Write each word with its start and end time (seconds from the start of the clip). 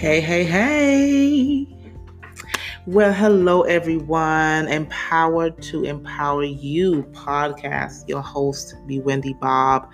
Hey, 0.00 0.22
hey, 0.22 0.44
hey. 0.44 1.66
Well, 2.86 3.12
hello, 3.12 3.64
everyone. 3.64 4.66
Empowered 4.66 5.60
to 5.64 5.84
Empower 5.84 6.44
You 6.44 7.02
podcast. 7.12 8.08
Your 8.08 8.22
host, 8.22 8.76
Bewindi 8.86 9.38
Bobb. 9.38 9.90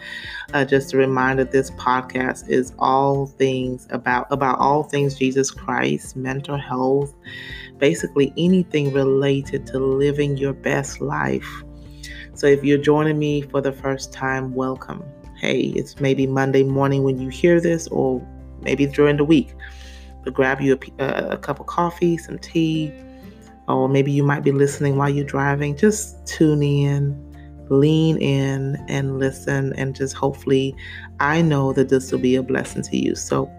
Uh, 0.54 0.64
just 0.64 0.94
a 0.94 0.96
reminder: 0.96 1.42
this 1.42 1.72
podcast 1.72 2.48
is 2.48 2.72
all 2.78 3.26
things 3.26 3.88
about 3.90 4.28
about 4.30 4.60
all 4.60 4.84
things 4.84 5.18
Jesus 5.18 5.50
Christ, 5.50 6.14
mental 6.14 6.56
health, 6.56 7.12
basically 7.78 8.32
anything 8.38 8.92
related 8.92 9.66
to 9.66 9.80
living 9.80 10.36
your 10.36 10.52
best 10.52 11.00
life. 11.00 11.50
So, 12.34 12.46
if 12.46 12.62
you're 12.62 12.78
joining 12.78 13.18
me 13.18 13.42
for 13.42 13.60
the 13.60 13.72
first 13.72 14.12
time, 14.12 14.54
welcome. 14.54 15.02
Hey, 15.36 15.72
it's 15.74 15.98
maybe 16.00 16.28
Monday 16.28 16.62
morning 16.62 17.02
when 17.02 17.18
you 17.20 17.28
hear 17.28 17.60
this, 17.60 17.88
or 17.88 18.24
maybe 18.62 18.86
during 18.86 19.16
the 19.16 19.24
week 19.24 19.52
grab 20.30 20.60
you 20.60 20.78
a, 20.98 21.02
uh, 21.02 21.34
a 21.34 21.38
cup 21.38 21.60
of 21.60 21.66
coffee, 21.66 22.16
some 22.16 22.38
tea, 22.38 22.92
or 23.68 23.88
maybe 23.88 24.12
you 24.12 24.22
might 24.22 24.44
be 24.44 24.52
listening 24.52 24.96
while 24.96 25.10
you're 25.10 25.24
driving. 25.24 25.76
Just 25.76 26.26
tune 26.26 26.62
in, 26.62 27.66
lean 27.68 28.16
in, 28.18 28.76
and 28.88 29.18
listen. 29.18 29.72
And 29.74 29.94
just 29.94 30.14
hopefully, 30.14 30.74
I 31.20 31.42
know 31.42 31.72
that 31.72 31.88
this 31.88 32.12
will 32.12 32.18
be 32.18 32.36
a 32.36 32.42
blessing 32.42 32.82
to 32.82 32.96
you. 32.96 33.14
So, 33.14 33.50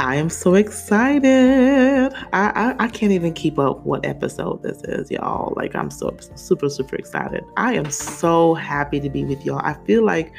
I 0.00 0.16
am 0.16 0.30
so 0.30 0.54
excited. 0.54 2.14
I, 2.32 2.50
I, 2.54 2.84
I, 2.84 2.88
can't 2.88 3.12
even 3.12 3.34
keep 3.34 3.58
up 3.58 3.84
what 3.84 4.06
episode 4.06 4.62
this 4.62 4.82
is, 4.84 5.10
y'all. 5.10 5.52
Like, 5.56 5.76
I'm 5.76 5.90
so 5.90 6.16
super, 6.36 6.70
super 6.70 6.96
excited. 6.96 7.44
I 7.58 7.74
am 7.74 7.90
so 7.90 8.54
happy 8.54 8.98
to 8.98 9.10
be 9.10 9.26
with 9.26 9.44
y'all. 9.44 9.60
I 9.62 9.74
feel 9.84 10.02
like 10.02 10.32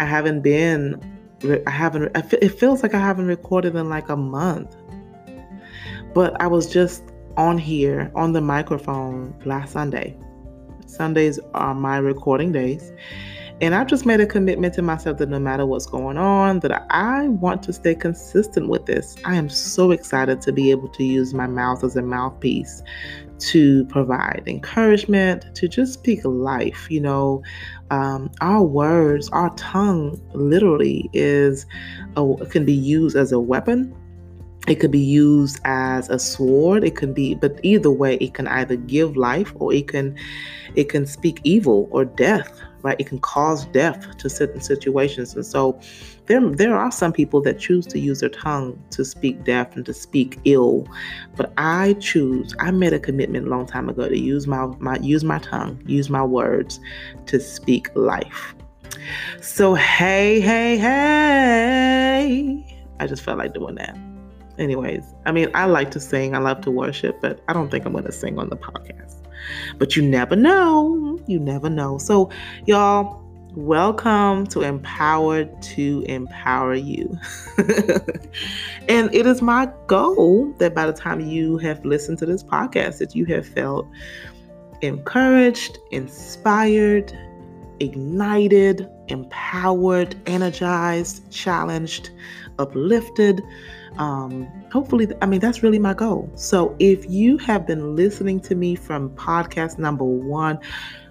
I 0.00 0.06
haven't 0.06 0.40
been 0.40 1.00
I 1.44 1.70
haven't, 1.70 2.10
it 2.14 2.48
feels 2.50 2.82
like 2.82 2.94
I 2.94 2.98
haven't 2.98 3.26
recorded 3.26 3.74
in 3.74 3.88
like 3.88 4.08
a 4.08 4.16
month. 4.16 4.76
But 6.12 6.40
I 6.40 6.46
was 6.46 6.70
just 6.70 7.04
on 7.36 7.56
here 7.56 8.10
on 8.14 8.32
the 8.32 8.40
microphone 8.40 9.34
last 9.44 9.72
Sunday. 9.72 10.16
Sundays 10.86 11.38
are 11.54 11.74
my 11.74 11.98
recording 11.98 12.52
days. 12.52 12.92
And 13.60 13.74
I've 13.74 13.86
just 13.86 14.06
made 14.06 14.20
a 14.20 14.26
commitment 14.26 14.72
to 14.74 14.82
myself 14.82 15.18
that 15.18 15.28
no 15.28 15.38
matter 15.38 15.66
what's 15.66 15.84
going 15.84 16.16
on, 16.16 16.60
that 16.60 16.86
I 16.90 17.28
want 17.28 17.62
to 17.64 17.74
stay 17.74 17.94
consistent 17.94 18.68
with 18.68 18.86
this. 18.86 19.16
I 19.24 19.36
am 19.36 19.50
so 19.50 19.90
excited 19.90 20.40
to 20.42 20.52
be 20.52 20.70
able 20.70 20.88
to 20.88 21.04
use 21.04 21.34
my 21.34 21.46
mouth 21.46 21.84
as 21.84 21.94
a 21.94 22.02
mouthpiece 22.02 22.82
to 23.40 23.84
provide 23.86 24.42
encouragement, 24.46 25.54
to 25.56 25.68
just 25.68 25.94
speak 25.94 26.24
life. 26.24 26.86
You 26.90 27.00
know, 27.00 27.42
um, 27.90 28.30
our 28.40 28.62
words, 28.62 29.28
our 29.30 29.54
tongue 29.56 30.20
literally 30.34 31.10
is 31.12 31.66
a, 32.16 32.34
can 32.50 32.64
be 32.64 32.74
used 32.74 33.16
as 33.16 33.32
a 33.32 33.40
weapon. 33.40 33.94
It 34.68 34.76
could 34.76 34.90
be 34.90 35.00
used 35.00 35.60
as 35.64 36.08
a 36.10 36.18
sword. 36.18 36.84
It 36.84 36.96
can 36.96 37.12
be, 37.12 37.34
but 37.34 37.58
either 37.62 37.90
way, 37.90 38.16
it 38.16 38.34
can 38.34 38.46
either 38.46 38.76
give 38.76 39.16
life 39.16 39.52
or 39.56 39.72
it 39.72 39.88
can, 39.88 40.16
it 40.74 40.88
can 40.88 41.06
speak 41.06 41.40
evil 41.44 41.88
or 41.90 42.04
death 42.04 42.60
right? 42.82 42.96
It 42.98 43.06
can 43.06 43.18
cause 43.20 43.66
death 43.66 44.16
to 44.18 44.28
certain 44.28 44.60
situations. 44.60 45.34
And 45.34 45.44
so 45.44 45.78
there, 46.26 46.40
there 46.50 46.76
are 46.76 46.90
some 46.90 47.12
people 47.12 47.40
that 47.42 47.58
choose 47.58 47.86
to 47.88 47.98
use 47.98 48.20
their 48.20 48.28
tongue 48.28 48.82
to 48.90 49.04
speak 49.04 49.44
death 49.44 49.76
and 49.76 49.84
to 49.86 49.94
speak 49.94 50.38
ill. 50.44 50.86
But 51.36 51.52
I 51.56 51.94
choose, 51.94 52.54
I 52.58 52.70
made 52.70 52.92
a 52.92 52.98
commitment 52.98 53.46
a 53.46 53.50
long 53.50 53.66
time 53.66 53.88
ago 53.88 54.08
to 54.08 54.18
use 54.18 54.46
my, 54.46 54.66
my 54.78 54.96
use 54.98 55.24
my 55.24 55.38
tongue, 55.38 55.82
use 55.86 56.10
my 56.10 56.24
words 56.24 56.80
to 57.26 57.40
speak 57.40 57.88
life. 57.94 58.54
So 59.40 59.74
hey, 59.74 60.40
hey, 60.40 60.76
hey. 60.76 62.66
I 62.98 63.06
just 63.06 63.22
felt 63.22 63.38
like 63.38 63.54
doing 63.54 63.76
that. 63.76 64.09
Anyways, 64.60 65.14
I 65.24 65.32
mean, 65.32 65.48
I 65.54 65.64
like 65.64 65.90
to 65.92 66.00
sing, 66.00 66.36
I 66.36 66.38
love 66.38 66.60
to 66.60 66.70
worship, 66.70 67.22
but 67.22 67.40
I 67.48 67.54
don't 67.54 67.70
think 67.70 67.86
I'm 67.86 67.92
going 67.92 68.04
to 68.04 68.12
sing 68.12 68.38
on 68.38 68.50
the 68.50 68.58
podcast. 68.58 69.16
But 69.78 69.96
you 69.96 70.02
never 70.02 70.36
know. 70.36 71.18
You 71.26 71.40
never 71.40 71.70
know. 71.70 71.96
So, 71.96 72.28
y'all, 72.66 73.24
welcome 73.54 74.46
to 74.48 74.60
Empowered 74.60 75.62
to 75.62 76.04
Empower 76.06 76.74
You. 76.74 77.18
and 78.86 79.12
it 79.14 79.24
is 79.24 79.40
my 79.40 79.66
goal 79.86 80.52
that 80.58 80.74
by 80.74 80.84
the 80.84 80.92
time 80.92 81.20
you 81.20 81.56
have 81.56 81.82
listened 81.86 82.18
to 82.18 82.26
this 82.26 82.44
podcast, 82.44 82.98
that 82.98 83.16
you 83.16 83.24
have 83.24 83.48
felt 83.48 83.88
encouraged, 84.82 85.78
inspired, 85.90 87.18
ignited, 87.80 88.86
empowered, 89.08 90.16
energized, 90.26 91.30
challenged, 91.32 92.10
uplifted 92.58 93.40
um, 94.00 94.48
hopefully, 94.72 95.08
I 95.20 95.26
mean, 95.26 95.40
that's 95.40 95.62
really 95.62 95.78
my 95.78 95.92
goal. 95.92 96.30
So 96.34 96.74
if 96.78 97.08
you 97.08 97.36
have 97.38 97.66
been 97.66 97.94
listening 97.94 98.40
to 98.40 98.54
me 98.54 98.74
from 98.74 99.10
podcast 99.10 99.78
number 99.78 100.04
one, 100.04 100.58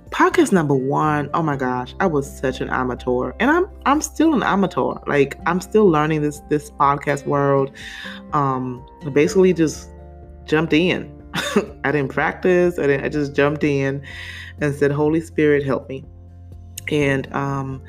podcast 0.09 0.51
number 0.51 0.73
one, 0.73 1.29
oh 1.35 1.43
my 1.43 1.55
gosh, 1.55 1.93
I 1.99 2.07
was 2.07 2.27
such 2.39 2.61
an 2.61 2.69
amateur. 2.71 3.33
And 3.39 3.51
I'm 3.51 3.67
I'm 3.85 4.01
still 4.01 4.33
an 4.33 4.41
amateur. 4.41 4.95
Like 5.05 5.39
I'm 5.45 5.61
still 5.61 5.87
learning 5.87 6.23
this 6.23 6.39
this 6.49 6.71
podcast 6.71 7.27
world. 7.27 7.71
Um 8.33 8.83
basically 9.13 9.53
just 9.53 9.89
jumped 10.45 10.73
in. 10.73 11.15
I 11.83 11.91
didn't 11.91 12.09
practice. 12.09 12.79
I 12.79 12.87
didn't 12.87 13.05
I 13.05 13.09
just 13.09 13.35
jumped 13.35 13.63
in 13.63 14.01
and 14.61 14.73
said, 14.73 14.89
Holy 14.89 15.21
Spirit, 15.21 15.63
help 15.63 15.87
me. 15.89 16.05
And 16.91 17.31
um 17.35 17.83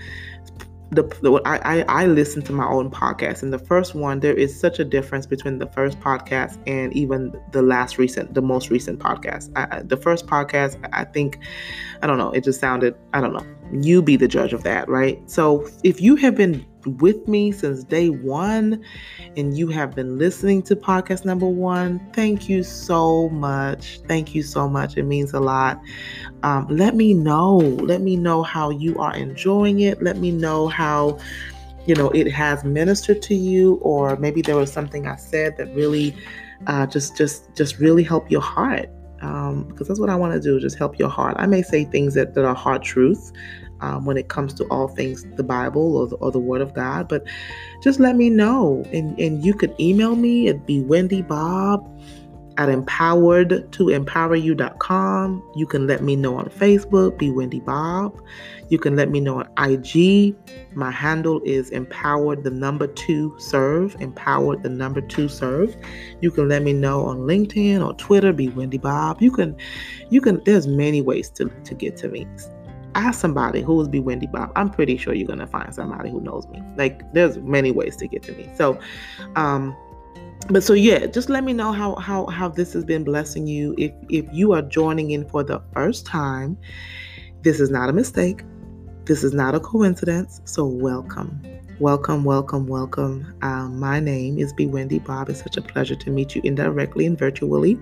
the, 0.91 1.05
the 1.23 1.41
I, 1.45 1.83
I, 1.89 2.07
listen 2.07 2.43
to 2.43 2.53
my 2.53 2.67
own 2.67 2.91
podcast 2.91 3.43
and 3.43 3.53
the 3.53 3.59
first 3.59 3.95
one 3.95 4.21
there 4.21 4.35
is 4.35 4.59
such 4.59 4.81
a 4.81 4.85
difference 4.85 5.25
between 5.25 5.59
the 5.59 5.67
first 5.67 6.01
podcast 6.01 6.59
and 6.67 6.93
even 6.95 7.33
the 7.53 7.63
last 7.63 7.97
recent 7.97 8.35
the 8.35 8.43
most 8.43 8.71
recent 8.71 8.99
podcast. 8.99 9.51
I, 9.57 9.83
the 9.83 9.97
first 9.97 10.27
podcast 10.27 10.79
i 10.93 11.05
think 11.05 11.39
i 12.03 12.07
don't 12.07 12.19
know 12.19 12.33
it 12.33 12.45
just 12.45 12.61
sounded 12.61 12.95
i 13.15 13.21
don't 13.21 13.33
know. 13.33 13.47
You 13.73 14.03
be 14.03 14.17
the 14.17 14.27
judge 14.27 14.53
of 14.53 14.65
that 14.65 14.89
right? 14.89 15.19
So 15.31 15.69
if 15.85 16.01
you 16.01 16.17
have 16.17 16.35
been 16.35 16.67
with 16.87 17.27
me 17.29 17.53
since 17.53 17.85
day 17.85 18.09
one 18.09 18.85
and 19.37 19.57
you 19.57 19.69
have 19.69 19.95
been 19.95 20.19
listening 20.19 20.63
to 20.63 20.77
podcast 20.77 21.25
number 21.25 21.47
one, 21.47 22.01
thank 22.13 22.49
you 22.49 22.63
so 22.63 23.29
much. 23.31 24.01
Thank 24.07 24.35
you 24.35 24.43
so 24.43 24.69
much. 24.69 24.97
It 24.97 25.05
means 25.05 25.33
a 25.33 25.41
lot. 25.41 25.81
Um, 26.43 26.67
let 26.69 26.95
me 26.95 27.15
know. 27.15 27.57
Let 27.57 28.01
me 28.01 28.17
know 28.17 28.43
how 28.43 28.71
you 28.71 28.99
are 28.99 29.15
enjoying 29.15 29.81
it. 29.81 30.03
Let 30.03 30.19
me 30.19 30.31
know 30.31 30.69
how 30.69 31.19
you 31.87 31.95
know 31.95 32.11
it 32.11 32.31
has 32.31 32.63
ministered 32.65 33.23
to 33.23 33.35
you 33.35 33.75
or 33.77 34.17
maybe 34.17 34.43
there 34.43 34.57
was 34.57 34.73
something 34.73 35.07
i 35.07 35.17
said 35.17 35.57
that 35.57 35.75
really 35.75 36.15
uh, 36.67 36.87
just 36.87 37.17
just 37.17 37.55
just 37.57 37.79
really 37.79 38.03
help 38.03 38.31
your 38.31 38.43
heart 38.43 38.89
um, 39.23 39.65
because 39.65 39.89
that's 39.89 39.99
what 39.99 40.11
i 40.11 40.15
want 40.15 40.33
to 40.33 40.41
do 40.41 40.61
just 40.61 40.77
help 40.77 40.99
your 40.99 41.09
heart 41.09 41.35
i 41.39 41.47
may 41.47 41.63
say 41.63 41.85
things 41.85 42.15
that, 42.15 42.35
that 42.35 42.45
are 42.45 42.55
hard 42.55 42.83
truths 42.83 43.33
um, 43.81 44.05
when 44.05 44.17
it 44.17 44.29
comes 44.29 44.55
to 44.55 44.65
all 44.65 44.89
things 44.89 45.25
the 45.37 45.43
Bible 45.43 45.97
or 45.97 46.07
the, 46.09 46.17
or 46.17 46.31
the 46.31 46.39
Word 46.39 46.61
of 46.61 46.75
God. 46.75 47.09
But 47.09 47.27
just 47.83 48.01
let 48.01 48.17
me 48.17 48.31
know. 48.31 48.85
And, 48.93 49.19
and 49.19 49.45
you 49.45 49.55
could 49.55 49.75
email 49.81 50.17
me. 50.17 50.49
It'd 50.49 50.67
Bewindi 50.67 51.27
Bobb 51.27 51.87
at 52.61 52.69
empowered 52.69 53.73
to 53.73 53.85
empoweryou.com. 53.85 55.43
You 55.55 55.67
can 55.67 55.87
let 55.87 56.03
me 56.03 56.15
know 56.15 56.37
on 56.37 56.51
Facebook, 56.51 57.19
Bewindi 57.19 57.65
Bobb. 57.65 58.23
You 58.69 58.79
can 58.79 58.97
let 58.97 59.11
me 59.11 59.19
know 59.19 59.43
on 59.43 59.71
IG. 59.71 60.37
My 60.75 60.91
handle 60.91 61.41
is 61.45 61.71
empowered 61.71 62.45
the 62.45 62.51
number 62.51 62.87
two 62.87 63.35
serve, 63.39 63.97
empowered 63.99 64.63
the 64.63 64.69
number 64.69 65.01
two 65.01 65.29
serve. 65.29 65.75
You 66.21 66.31
can 66.31 66.49
let 66.49 66.63
me 66.63 66.75
know 66.75 67.07
on 67.07 67.21
LinkedIn 67.21 67.85
or 67.85 67.95
Twitter, 67.95 68.33
Bewindi 68.33 68.81
Bobb. 68.81 69.23
You 69.23 69.31
can, 69.31 69.57
you 70.11 70.21
can, 70.21 70.43
there's 70.45 70.67
many 70.67 71.01
ways 71.01 71.31
to, 71.31 71.49
to 71.49 71.75
get 71.75 71.97
to 71.99 72.09
me 72.09 72.27
ask 72.95 73.21
somebody 73.21 73.61
who 73.63 73.81
is 73.81 73.89
Bewindi 73.89 74.31
Bobb. 74.31 74.53
I'm 74.57 74.71
pretty 74.71 74.97
sure 74.97 75.15
you're 75.15 75.29
gonna 75.29 75.47
find 75.47 75.75
somebody 75.75 76.11
who 76.11 76.21
knows 76.21 76.47
me. 76.49 76.63
Like 76.77 77.13
there's 77.13 77.39
many 77.39 77.71
ways 77.71 77.97
to 77.97 78.09
get 78.09 78.23
to 78.25 78.33
me. 78.33 78.51
So 78.57 78.79
um 79.37 79.77
but 80.49 80.63
so 80.65 80.73
yeah, 80.73 81.07
just 81.07 81.29
let 81.29 81.45
me 81.45 81.53
know 81.53 81.73
how 81.73 81.95
how 81.97 82.27
how 82.27 82.49
this 82.49 82.73
has 82.73 82.85
been 82.85 83.05
blessing 83.05 83.47
you. 83.47 83.75
If 83.79 83.93
if 84.09 84.27
you 84.33 84.53
are 84.53 84.63
joining 84.63 85.11
in 85.13 85.29
for 85.29 85.45
the 85.45 85.63
first 85.73 86.07
time, 86.07 86.59
this 87.43 87.61
is 87.61 87.71
not 87.71 87.89
a 87.89 87.93
mistake. 87.93 88.43
This 89.05 89.23
is 89.23 89.33
not 89.33 89.55
a 89.55 89.61
coincidence. 89.61 90.41
So 90.45 90.67
welcome. 90.67 91.41
Welcome, 91.81 92.25
welcome, 92.25 92.67
welcome. 92.67 93.35
Um, 93.41 93.81
my 93.81 94.01
name 94.01 94.39
is 94.39 94.53
Bewindi 94.53 95.03
Bobb. 95.03 95.31
It's 95.31 95.41
such 95.41 95.57
a 95.57 95.63
pleasure 95.63 95.95
to 95.95 96.11
meet 96.11 96.37
you 96.37 96.43
indirectly 96.45 97.07
and 97.07 97.19
virtually. 97.19 97.81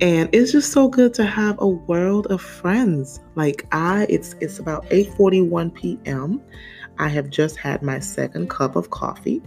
And 0.00 0.28
it's 0.32 0.52
just 0.52 0.70
so 0.70 0.86
good 0.86 1.12
to 1.14 1.24
have 1.24 1.56
a 1.58 1.66
world 1.66 2.28
of 2.28 2.40
friends. 2.40 3.18
Like 3.34 3.66
I, 3.72 4.06
it's 4.08 4.36
it's 4.40 4.60
about 4.60 4.86
8:41 4.90 5.74
p.m. 5.74 6.40
I 7.00 7.08
have 7.08 7.28
just 7.28 7.56
had 7.56 7.82
my 7.82 7.98
second 7.98 8.48
cup 8.48 8.76
of 8.76 8.90
coffee. 8.90 9.42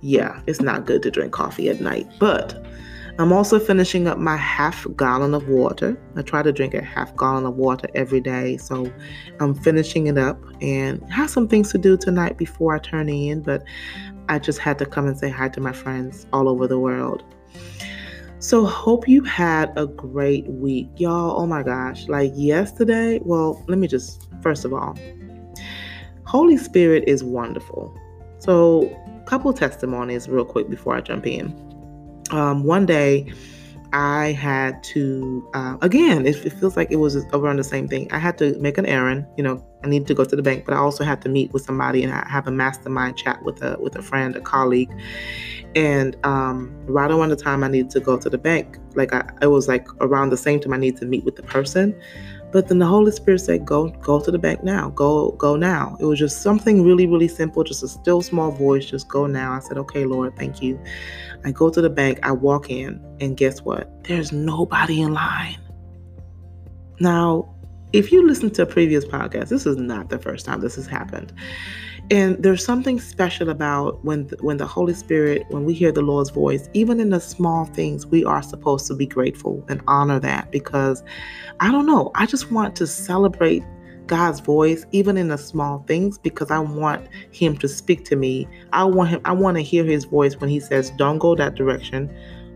Yeah, 0.00 0.42
it's 0.48 0.60
not 0.60 0.84
good 0.84 1.04
to 1.04 1.12
drink 1.12 1.32
coffee 1.32 1.68
at 1.68 1.80
night, 1.80 2.08
but 2.18 2.66
I'm 3.16 3.32
also 3.32 3.60
finishing 3.60 4.08
up 4.08 4.18
my 4.18 4.36
half 4.36 4.86
gallon 4.96 5.34
of 5.34 5.48
water. 5.48 5.96
I 6.16 6.22
try 6.22 6.42
to 6.42 6.52
drink 6.52 6.74
a 6.74 6.82
half 6.82 7.16
gallon 7.16 7.46
of 7.46 7.54
water 7.54 7.88
every 7.94 8.20
day. 8.20 8.56
So 8.56 8.92
I'm 9.38 9.54
finishing 9.54 10.08
it 10.08 10.18
up 10.18 10.42
and 10.60 11.00
have 11.12 11.30
some 11.30 11.46
things 11.46 11.70
to 11.72 11.78
do 11.78 11.96
tonight 11.96 12.36
before 12.38 12.74
I 12.74 12.80
turn 12.80 13.08
in. 13.08 13.42
But 13.42 13.62
I 14.28 14.40
just 14.40 14.58
had 14.58 14.78
to 14.78 14.86
come 14.86 15.06
and 15.06 15.16
say 15.16 15.30
hi 15.30 15.48
to 15.50 15.60
my 15.60 15.72
friends 15.72 16.26
all 16.32 16.48
over 16.48 16.66
the 16.66 16.78
world. 16.78 17.22
So, 18.40 18.66
hope 18.66 19.08
you 19.08 19.22
had 19.22 19.72
a 19.74 19.86
great 19.86 20.46
week, 20.48 20.88
y'all. 20.96 21.40
Oh 21.40 21.46
my 21.46 21.62
gosh, 21.62 22.08
like 22.08 22.30
yesterday, 22.34 23.18
well, 23.22 23.64
let 23.68 23.78
me 23.78 23.86
just, 23.86 24.28
first 24.42 24.66
of 24.66 24.74
all, 24.74 24.98
Holy 26.24 26.58
Spirit 26.58 27.04
is 27.06 27.24
wonderful. 27.24 27.98
So, 28.40 28.94
couple 29.24 29.50
testimonies 29.54 30.28
real 30.28 30.44
quick 30.44 30.68
before 30.68 30.94
I 30.94 31.00
jump 31.00 31.26
in. 31.26 31.63
Um, 32.30 32.64
one 32.64 32.86
day, 32.86 33.32
I 33.94 34.32
had 34.32 34.82
to, 34.84 35.48
uh, 35.54 35.76
again, 35.80 36.26
it, 36.26 36.44
it, 36.44 36.52
feels 36.52 36.76
like 36.76 36.90
it 36.90 36.96
was 36.96 37.14
around 37.32 37.58
the 37.58 37.64
same 37.64 37.86
thing. 37.86 38.10
I 38.10 38.18
had 38.18 38.36
to 38.38 38.58
make 38.58 38.76
an 38.76 38.86
errand. 38.86 39.24
You 39.36 39.44
know, 39.44 39.64
I 39.84 39.86
needed 39.86 40.08
to 40.08 40.14
go 40.14 40.24
to 40.24 40.34
the 40.34 40.42
bank, 40.42 40.64
but 40.64 40.74
I 40.74 40.78
also 40.78 41.04
had 41.04 41.22
to 41.22 41.28
meet 41.28 41.52
with 41.52 41.62
somebody 41.64 42.02
and 42.02 42.12
I 42.12 42.26
have 42.28 42.48
a 42.48 42.50
mastermind 42.50 43.16
chat 43.16 43.40
with 43.44 43.62
a 43.62 43.76
with 43.78 43.94
a 43.94 44.02
friend, 44.02 44.34
a 44.34 44.40
colleague. 44.40 44.90
And 45.76 46.16
um, 46.24 46.74
right 46.86 47.08
around 47.08 47.28
the 47.28 47.36
time 47.36 47.62
I 47.62 47.68
needed 47.68 47.90
to 47.90 48.00
go 48.00 48.18
to 48.18 48.28
the 48.28 48.38
bank, 48.38 48.78
like 48.96 49.12
I, 49.12 49.30
it 49.42 49.46
was 49.46 49.68
like 49.68 49.86
around 50.00 50.30
the 50.30 50.36
same 50.36 50.58
time 50.58 50.72
I 50.72 50.78
needed 50.78 50.98
to 51.00 51.06
meet 51.06 51.24
with 51.24 51.36
the 51.36 51.44
person. 51.44 51.94
But 52.54 52.68
then 52.68 52.78
the 52.78 52.86
Holy 52.86 53.10
Spirit 53.10 53.40
said, 53.40 53.66
"Go, 53.66 53.88
go 53.88 54.20
to 54.20 54.30
the 54.30 54.38
bank 54.38 54.62
now. 54.62 54.90
Go, 54.90 55.32
go 55.32 55.56
now." 55.56 55.96
It 55.98 56.04
was 56.04 56.20
just 56.20 56.40
something 56.40 56.84
really, 56.84 57.04
really 57.04 57.26
simple, 57.26 57.64
just 57.64 57.82
a 57.82 57.88
still 57.88 58.22
small 58.22 58.52
voice. 58.52 58.86
Just 58.86 59.08
go 59.08 59.26
now. 59.26 59.54
I 59.54 59.58
said, 59.58 59.76
"Okay, 59.76 60.04
Lord, 60.04 60.36
thank 60.36 60.62
you." 60.62 60.78
I 61.44 61.50
go 61.50 61.68
to 61.68 61.80
the 61.80 61.90
bank. 61.90 62.20
I 62.22 62.30
walk 62.30 62.70
in, 62.70 63.04
and 63.20 63.36
guess 63.36 63.62
what? 63.62 63.90
There's 64.04 64.30
nobody 64.30 65.00
in 65.00 65.12
line. 65.12 65.58
Now, 67.00 67.52
if 67.92 68.12
you 68.12 68.24
listen 68.24 68.50
to 68.50 68.62
a 68.62 68.66
previous 68.66 69.04
podcast, 69.04 69.48
this 69.48 69.66
is 69.66 69.76
not 69.76 70.08
the 70.08 70.18
first 70.20 70.46
time 70.46 70.60
this 70.60 70.76
has 70.76 70.86
happened. 70.86 71.32
And 72.10 72.42
there's 72.42 72.64
something 72.64 73.00
special 73.00 73.48
about 73.48 74.04
when 74.04 74.26
the, 74.26 74.36
when 74.40 74.58
the 74.58 74.66
Holy 74.66 74.92
Spirit, 74.92 75.44
when 75.48 75.64
we 75.64 75.72
hear 75.72 75.90
the 75.90 76.02
Lord's 76.02 76.30
voice, 76.30 76.68
even 76.74 77.00
in 77.00 77.10
the 77.10 77.20
small 77.20 77.64
things, 77.64 78.06
we 78.06 78.24
are 78.24 78.42
supposed 78.42 78.86
to 78.88 78.94
be 78.94 79.06
grateful 79.06 79.64
and 79.68 79.80
honor 79.86 80.20
that 80.20 80.50
because 80.50 81.02
I 81.60 81.72
don't 81.72 81.86
know, 81.86 82.10
I 82.14 82.26
just 82.26 82.52
want 82.52 82.76
to 82.76 82.86
celebrate 82.86 83.62
God's 84.06 84.40
voice 84.40 84.84
even 84.92 85.16
in 85.16 85.28
the 85.28 85.38
small 85.38 85.82
things 85.86 86.18
because 86.18 86.50
I 86.50 86.58
want 86.58 87.08
him 87.30 87.56
to 87.58 87.68
speak 87.68 88.04
to 88.06 88.16
me. 88.16 88.46
I 88.72 88.84
want 88.84 89.08
him 89.08 89.20
I 89.24 89.32
want 89.32 89.56
to 89.56 89.62
hear 89.62 89.84
his 89.84 90.04
voice 90.04 90.36
when 90.36 90.50
he 90.50 90.60
says, 90.60 90.90
"Don't 90.98 91.18
go 91.18 91.34
that 91.36 91.54
direction. 91.54 92.14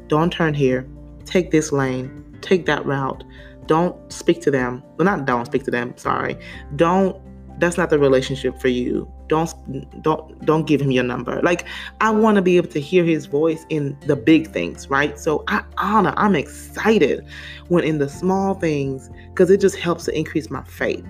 Don't 0.08 0.30
turn 0.30 0.52
here. 0.52 0.86
Take 1.24 1.50
this 1.50 1.72
lane. 1.72 2.38
Take 2.42 2.66
that 2.66 2.84
route." 2.84 3.24
Don't 3.66 4.10
speak 4.10 4.40
to 4.42 4.50
them. 4.50 4.82
Well, 4.96 5.04
not 5.04 5.26
don't 5.26 5.44
speak 5.44 5.62
to 5.64 5.70
them, 5.70 5.92
sorry. 5.96 6.38
Don't 6.76 7.14
that's 7.58 7.76
not 7.76 7.90
the 7.90 7.98
relationship 7.98 8.60
for 8.60 8.68
you. 8.68 9.10
Don't 9.26 10.02
don't 10.02 10.44
don't 10.44 10.66
give 10.66 10.80
him 10.80 10.90
your 10.90 11.04
number. 11.04 11.40
Like 11.42 11.66
i 12.00 12.10
want 12.10 12.36
to 12.36 12.42
be 12.42 12.56
able 12.56 12.68
to 12.68 12.80
hear 12.80 13.04
his 13.04 13.26
voice 13.26 13.64
in 13.68 13.96
the 14.06 14.16
big 14.16 14.50
things 14.50 14.88
right? 14.88 15.18
So 15.18 15.44
i 15.48 15.62
honor 15.76 16.14
i'm 16.16 16.34
excited 16.34 17.26
when 17.68 17.84
in 17.84 17.98
the 17.98 18.08
small 18.08 18.54
things 18.54 19.10
because 19.30 19.50
it 19.50 19.60
just 19.60 19.76
helps 19.76 20.04
to 20.04 20.16
increase 20.16 20.50
my 20.50 20.62
faith. 20.64 21.04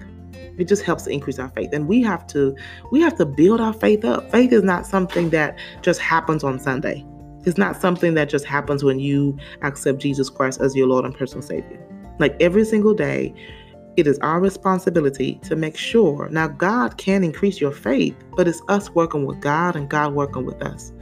It 0.59 0.67
just 0.67 0.83
helps 0.83 1.05
to 1.05 1.11
increase 1.11 1.39
our 1.39 1.49
faith. 1.51 1.71
And 1.73 1.87
we 1.87 2.03
have 2.03 2.27
to 2.29 2.57
we 2.91 3.01
have 3.01 3.17
to 3.19 3.27
build 3.27 3.61
our 3.61 3.73
faith 3.73 4.05
up. 4.05 4.31
Faith 4.31 4.53
is 4.53 4.63
not 4.63 4.87
something 4.87 5.31
that 5.31 5.57
just 5.83 6.01
happens 6.01 6.43
on 6.43 6.59
sunday. 6.59 7.05
It's 7.45 7.59
not 7.59 7.81
something 7.81 8.15
that 8.15 8.29
just 8.29 8.45
happens 8.45 8.83
when 8.83 8.99
you 8.99 9.39
accept 9.63 10.01
jesus 10.01 10.29
christ 10.29 10.61
as 10.61 10.75
your 10.75 10.89
lord 10.89 11.05
and 11.05 11.15
personal 11.15 11.43
savior. 11.43 11.79
Like 12.19 12.37
every 12.41 12.65
single 12.65 12.95
day 12.95 13.35
it 13.99 14.07
is 14.07 14.19
our 14.21 14.41
responsibility 14.41 15.41
to 15.43 15.57
make 15.57 15.77
sure. 15.77 16.29
Now, 16.31 16.49
God 16.49 16.99
can 16.99 17.25
increase 17.25 17.61
your 17.61 17.73
faith, 17.73 18.17
but 18.37 18.47
it's 18.47 18.63
us 18.69 18.91
working 18.91 19.27
with 19.27 19.41
God 19.41 19.75
and 19.75 19.89
God 19.89 20.15
working 20.15 20.47
with 20.47 20.63
us. 20.63 20.93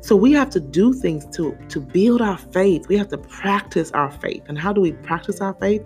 So 0.00 0.14
we 0.14 0.30
have 0.32 0.50
to 0.50 0.60
do 0.60 0.92
things 0.92 1.26
to 1.36 1.58
to 1.68 1.80
build 1.80 2.22
our 2.22 2.38
faith. 2.38 2.86
We 2.86 2.96
have 2.96 3.08
to 3.08 3.18
practice 3.18 3.90
our 3.90 4.12
faith. 4.12 4.44
And 4.46 4.56
how 4.56 4.72
do 4.72 4.80
we 4.80 4.92
practice 4.92 5.40
our 5.40 5.54
faith? 5.54 5.84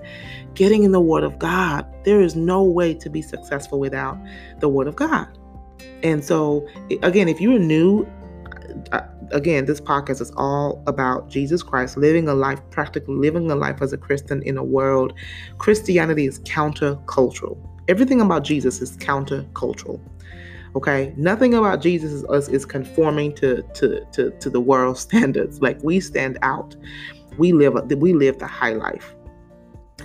Getting 0.53 0.85
in 0.85 0.93
the 0.93 1.01
word 1.01 1.25
of 1.25 1.39
God. 1.39 1.87
There 2.05 2.21
is 2.21 2.37
no 2.37 2.63
way 2.63 2.93
to 2.93 3.09
be 3.09 3.23
successful 3.23 3.81
without 3.81 4.19
the 4.59 4.69
word 4.69 4.89
of 4.89 4.97
God. 4.97 5.27
And 6.03 6.23
so 6.23 6.69
again, 7.03 7.29
if 7.29 7.41
you're 7.41 7.59
new 7.59 8.07
uh, 8.93 9.01
again, 9.33 9.65
this 9.65 9.81
podcast 9.81 10.21
is 10.21 10.33
all 10.37 10.83
about 10.87 11.29
Jesus 11.29 11.63
Christ 11.63 11.97
living 11.97 12.29
a 12.29 12.35
life, 12.35 12.61
practically 12.71 13.15
living 13.15 13.51
a 13.51 13.57
life 13.57 13.83
as 13.83 13.93
a 13.93 13.99
Christian 13.99 14.43
in 14.43 14.57
a 14.57 14.65
world. 14.65 15.15
Christianity 15.59 16.27
is 16.27 16.41
countercultural. 16.41 17.59
Everything 17.89 18.21
about 18.21 18.45
Jesus 18.45 18.81
is 18.81 18.97
countercultural. 18.99 20.01
Okay, 20.77 21.13
nothing 21.17 21.55
about 21.55 21.81
Jesus 21.81 22.23
is, 22.23 22.49
is 22.49 22.65
conforming 22.65 23.35
to, 23.35 23.63
to 23.75 24.05
to 24.13 24.31
to 24.31 24.51
the 24.51 24.61
world 24.61 24.99
standards. 25.07 25.61
Like 25.61 25.83
we 25.83 26.01
stand 26.01 26.39
out. 26.43 26.77
We 27.39 27.53
live 27.53 27.75
we 27.99 28.13
live 28.13 28.39
the 28.39 28.47
high 28.47 28.75
life. 28.75 29.15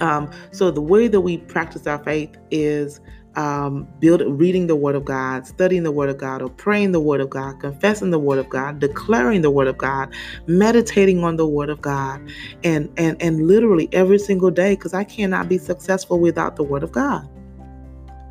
Um, 0.02 0.32
so 0.52 0.72
the 0.72 0.82
way 0.82 1.08
that 1.08 1.22
we 1.22 1.38
practice 1.38 1.88
our 1.88 2.04
faith 2.04 2.36
is 2.52 3.00
um, 3.36 3.88
build, 4.00 4.22
reading 4.26 4.68
the 4.68 4.76
Word 4.76 4.96
of 4.96 5.06
God, 5.06 5.46
studying 5.46 5.84
the 5.84 5.92
Word 5.92 6.10
of 6.10 6.18
God, 6.18 6.42
or 6.42 6.50
praying 6.50 6.92
the 6.92 7.00
Word 7.00 7.22
of 7.22 7.30
God, 7.30 7.60
confessing 7.60 8.12
the 8.12 8.20
Word 8.20 8.40
of 8.40 8.50
God, 8.50 8.80
declaring 8.80 9.42
the 9.42 9.52
Word 9.52 9.68
of 9.68 9.78
God, 9.78 10.14
meditating 10.48 11.24
on 11.24 11.36
the 11.36 11.48
Word 11.48 11.70
of 11.70 11.82
God, 11.82 12.22
and 12.64 12.92
and 12.98 13.22
and 13.22 13.48
literally 13.48 13.90
every 13.92 14.20
single 14.20 14.52
day, 14.52 14.76
because 14.76 14.94
I 14.94 15.04
cannot 15.04 15.50
be 15.50 15.58
successful 15.58 16.20
without 16.20 16.56
the 16.56 16.64
Word 16.64 16.84
of 16.84 16.92
God. 16.92 17.28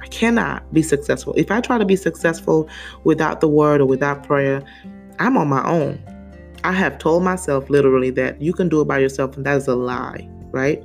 I 0.03 0.07
cannot 0.09 0.71
be 0.73 0.83
successful. 0.83 1.35
If 1.37 1.51
I 1.51 1.61
try 1.61 1.79
to 1.79 1.85
be 1.85 1.97
successful 1.97 2.69
without 3.05 3.41
the 3.41 3.49
Word 3.49 3.81
or 3.81 3.87
without 3.87 4.23
prayer, 4.23 4.63
I'm 5.19 5.37
on 5.37 5.49
my 5.49 5.67
own. 5.67 6.03
I 6.63 6.73
have 6.73 6.99
told 6.99 7.23
myself 7.23 7.69
literally 7.69 8.11
that 8.11 8.41
you 8.41 8.53
can 8.53 8.69
do 8.69 8.81
it 8.81 8.87
by 8.87 8.99
yourself, 8.99 9.37
and 9.37 9.45
that 9.47 9.57
is 9.57 9.69
a 9.69 9.75
lie, 9.75 10.29
right? 10.51 10.83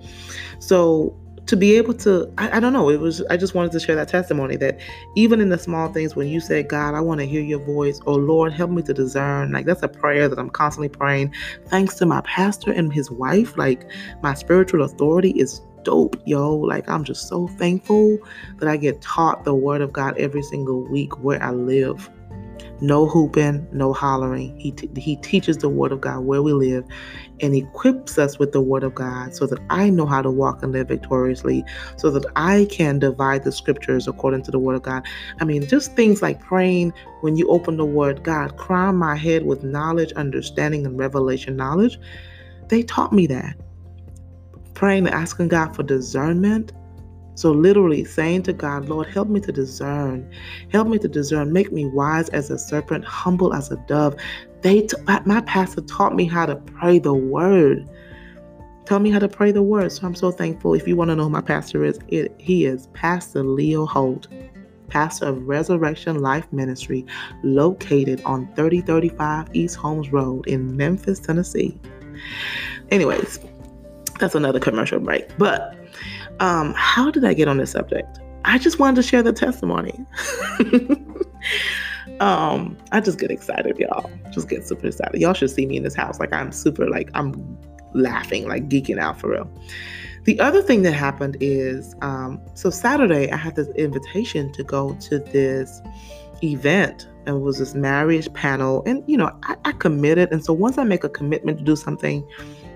So 0.60 1.16
to 1.50 1.58
be 1.58 1.76
able 1.76 1.96
to 1.96 2.32
I, 2.38 2.58
I, 2.58 2.60
don't 2.60 2.74
know 2.74 2.92
it 2.92 3.00
was 3.00 3.24
i 3.32 3.36
just 3.36 3.56
wanted 3.56 3.72
to 3.72 3.80
share 3.80 3.96
that 3.96 4.08
testimony 4.08 4.56
that 4.58 4.80
even 5.16 5.42
in 5.42 5.50
the 5.50 5.58
small 5.58 5.92
things 5.92 6.16
when 6.16 6.28
you 6.28 6.40
say 6.40 6.62
god 6.62 6.94
i 6.94 7.02
want 7.02 7.22
to 7.22 7.26
hear 7.26 7.42
your 7.42 7.58
voice 7.58 8.00
or 8.06 8.20
lord 8.20 8.54
help 8.54 8.70
me 8.70 8.84
to 8.84 8.94
discern 8.94 9.52
like 9.52 9.66
that's 9.66 9.82
a 9.82 9.88
prayer 9.88 10.30
that 10.30 10.38
i'm 10.38 10.52
constantly 10.52 10.90
praying. 10.90 11.34
Thanks 11.66 11.96
to 11.96 12.06
my 12.06 12.22
pastor 12.22 12.72
and 12.72 12.94
his 12.94 13.10
wife 13.10 13.58
like 13.58 13.90
my 14.22 14.36
spiritual 14.36 14.84
authority 14.84 15.32
is 15.32 15.62
dope 15.82 16.22
yo. 16.24 16.56
Like 16.56 16.88
i'm 16.88 17.04
just 17.04 17.28
so 17.28 17.48
thankful 17.48 18.20
that 18.58 18.70
i 18.70 18.78
get 18.78 19.02
taught 19.02 19.44
the 19.44 19.56
word 19.56 19.82
of 19.82 19.92
god 19.92 20.16
every 20.20 20.44
single 20.44 20.84
week 20.84 21.18
where 21.24 21.42
i 21.42 21.50
live. 21.50 22.12
No 22.82 23.08
hooping, 23.08 23.68
no 23.72 23.92
hollering. 23.92 24.58
He, 24.58 24.72
t- 24.72 24.90
he 24.96 25.18
teaches 25.18 25.58
the 25.58 25.68
Word 25.68 25.92
of 25.92 26.00
God 26.00 26.22
where 26.22 26.42
we 26.42 26.54
live 26.54 26.86
and 27.42 27.56
equips 27.56 28.18
us 28.18 28.40
with 28.40 28.52
the 28.52 28.62
Word 28.62 28.84
of 28.84 28.96
God 28.96 29.36
so 29.36 29.46
that 29.48 29.60
I 29.70 29.90
know 29.90 30.06
how 30.06 30.22
to 30.22 30.32
walk 30.32 30.64
and 30.64 30.72
live 30.72 30.88
victoriously, 30.88 31.64
so 31.98 32.10
that 32.12 32.26
I 32.36 32.68
can 32.70 33.00
divide 33.00 33.44
the 33.44 33.52
scriptures 33.52 34.08
according 34.08 34.44
to 34.44 34.52
the 34.52 34.60
Word 34.60 34.76
of 34.76 34.84
God. 34.84 35.06
I 35.40 35.46
mean, 35.46 35.68
just 35.68 35.96
things 35.96 36.22
like 36.22 36.42
praying 36.42 36.94
when 37.22 37.36
you 37.36 37.48
open 37.50 37.78
the 37.78 37.86
Word, 37.86 38.24
God, 38.24 38.58
crown 38.58 38.96
my 38.96 39.16
head 39.16 39.46
with 39.46 39.64
knowledge, 39.64 40.12
understanding, 40.14 40.86
and 40.86 40.98
revelation 40.98 41.56
knowledge. 41.56 42.00
They 42.68 42.84
taught 42.84 43.14
me 43.14 43.28
that. 43.28 43.56
Praying 44.74 45.08
and 45.08 45.16
asking 45.16 45.50
God 45.50 45.76
for 45.76 45.84
discernment 45.84 46.72
so, 47.40 47.52
literally 47.52 48.04
saying 48.04 48.44
to 48.44 48.52
God, 48.52 48.90
Lord, 48.90 49.08
help 49.08 49.30
me 49.30 49.40
to 49.40 49.52
discern. 49.54 50.30
Help 50.74 50.90
me 50.90 50.98
to 50.98 51.08
discern. 51.08 51.54
Make 51.54 51.72
me 51.72 51.86
wise 51.86 52.28
as 52.32 52.50
a 52.50 52.60
serpent, 52.60 53.06
humble 53.06 53.54
as 53.54 53.72
a 53.72 53.78
dove. 53.88 54.18
They, 54.62 54.82
t- 54.82 54.98
my 55.26 55.42
pastor 55.42 55.82
taught 55.82 56.16
me 56.16 56.26
how 56.26 56.46
to 56.46 56.56
pray 56.56 57.00
the 57.00 57.14
word. 57.14 57.90
Tell 58.86 59.00
me 59.00 59.10
how 59.10 59.20
to 59.20 59.28
pray 59.30 59.52
the 59.52 59.64
word. 59.64 59.92
So 59.92 60.06
I'm 60.06 60.16
so 60.16 60.32
thankful. 60.32 60.74
If 60.74 60.88
you 60.88 60.96
want 60.96 61.10
to 61.10 61.16
know 61.16 61.26
who 61.26 61.30
my 61.30 61.42
pastor 61.42 61.84
is, 61.84 62.00
it, 62.08 62.34
he 62.38 62.66
is 62.66 62.88
Pastor 62.88 63.44
Leo 63.44 63.86
Holt, 63.86 64.28
pastor 64.88 65.28
of 65.28 65.48
Resurrection 65.48 66.20
Life 66.20 66.52
Ministry, 66.52 67.06
located 67.44 68.22
on 68.26 68.48
3035 68.56 69.50
East 69.54 69.76
Holmes 69.76 70.12
Road 70.12 70.48
in 70.48 70.76
Memphis, 70.76 71.20
Tennessee. 71.20 71.80
Anyways, 72.90 73.40
that's 74.20 74.36
another 74.36 74.60
commercial 74.60 75.00
break. 75.00 75.26
But 75.38 75.76
um, 76.40 76.74
how 76.76 77.12
did 77.12 77.24
I 77.24 77.34
get 77.34 77.48
on 77.48 77.58
this 77.58 77.72
subject? 77.72 78.20
I 78.46 78.58
just 78.58 78.80
wanted 78.80 78.96
to 78.98 79.04
share 79.04 79.22
the 79.22 79.34
testimony. 79.34 80.06
um, 82.20 82.78
I 82.92 83.00
just 83.00 83.20
get 83.20 83.32
excited, 83.32 83.78
y'all. 83.78 84.10
Just 84.32 84.50
get 84.50 84.68
super 84.68 84.88
excited. 84.88 85.20
Y'all 85.20 85.34
should 85.34 85.52
see 85.52 85.66
me 85.66 85.78
in 85.78 85.84
this 85.84 85.96
house. 85.96 86.20
Like 86.20 86.34
I'm 86.34 86.52
super 86.52 86.88
like 86.88 87.10
I'm 87.14 87.58
laughing, 87.94 88.48
like 88.48 88.70
geeking 88.70 89.00
out 89.00 89.20
for 89.20 89.30
real. 89.32 89.50
The 90.26 90.40
other 90.40 90.62
thing 90.62 90.84
that 90.84 90.94
happened 90.94 91.38
is 91.40 91.96
um, 92.02 92.42
so 92.54 92.70
Saturday 92.70 93.32
I 93.32 93.38
had 93.38 93.56
this 93.56 93.70
invitation 93.70 94.52
to 94.54 94.64
go 94.64 94.94
to 95.02 95.20
this 95.20 95.82
event 96.44 97.08
and 97.26 97.42
was 97.42 97.60
this 97.60 97.76
marriage 97.76 98.32
panel 98.34 98.84
and 98.86 99.04
you 99.08 99.18
know 99.18 99.30
I, 99.44 99.56
I 99.66 99.72
committed 99.74 100.32
and 100.32 100.44
so 100.44 100.54
once 100.54 100.78
I 100.78 100.84
make 100.84 101.04
a 101.04 101.10
commitment 101.10 101.58
to 101.58 101.64
do 101.64 101.76
something 101.76 102.26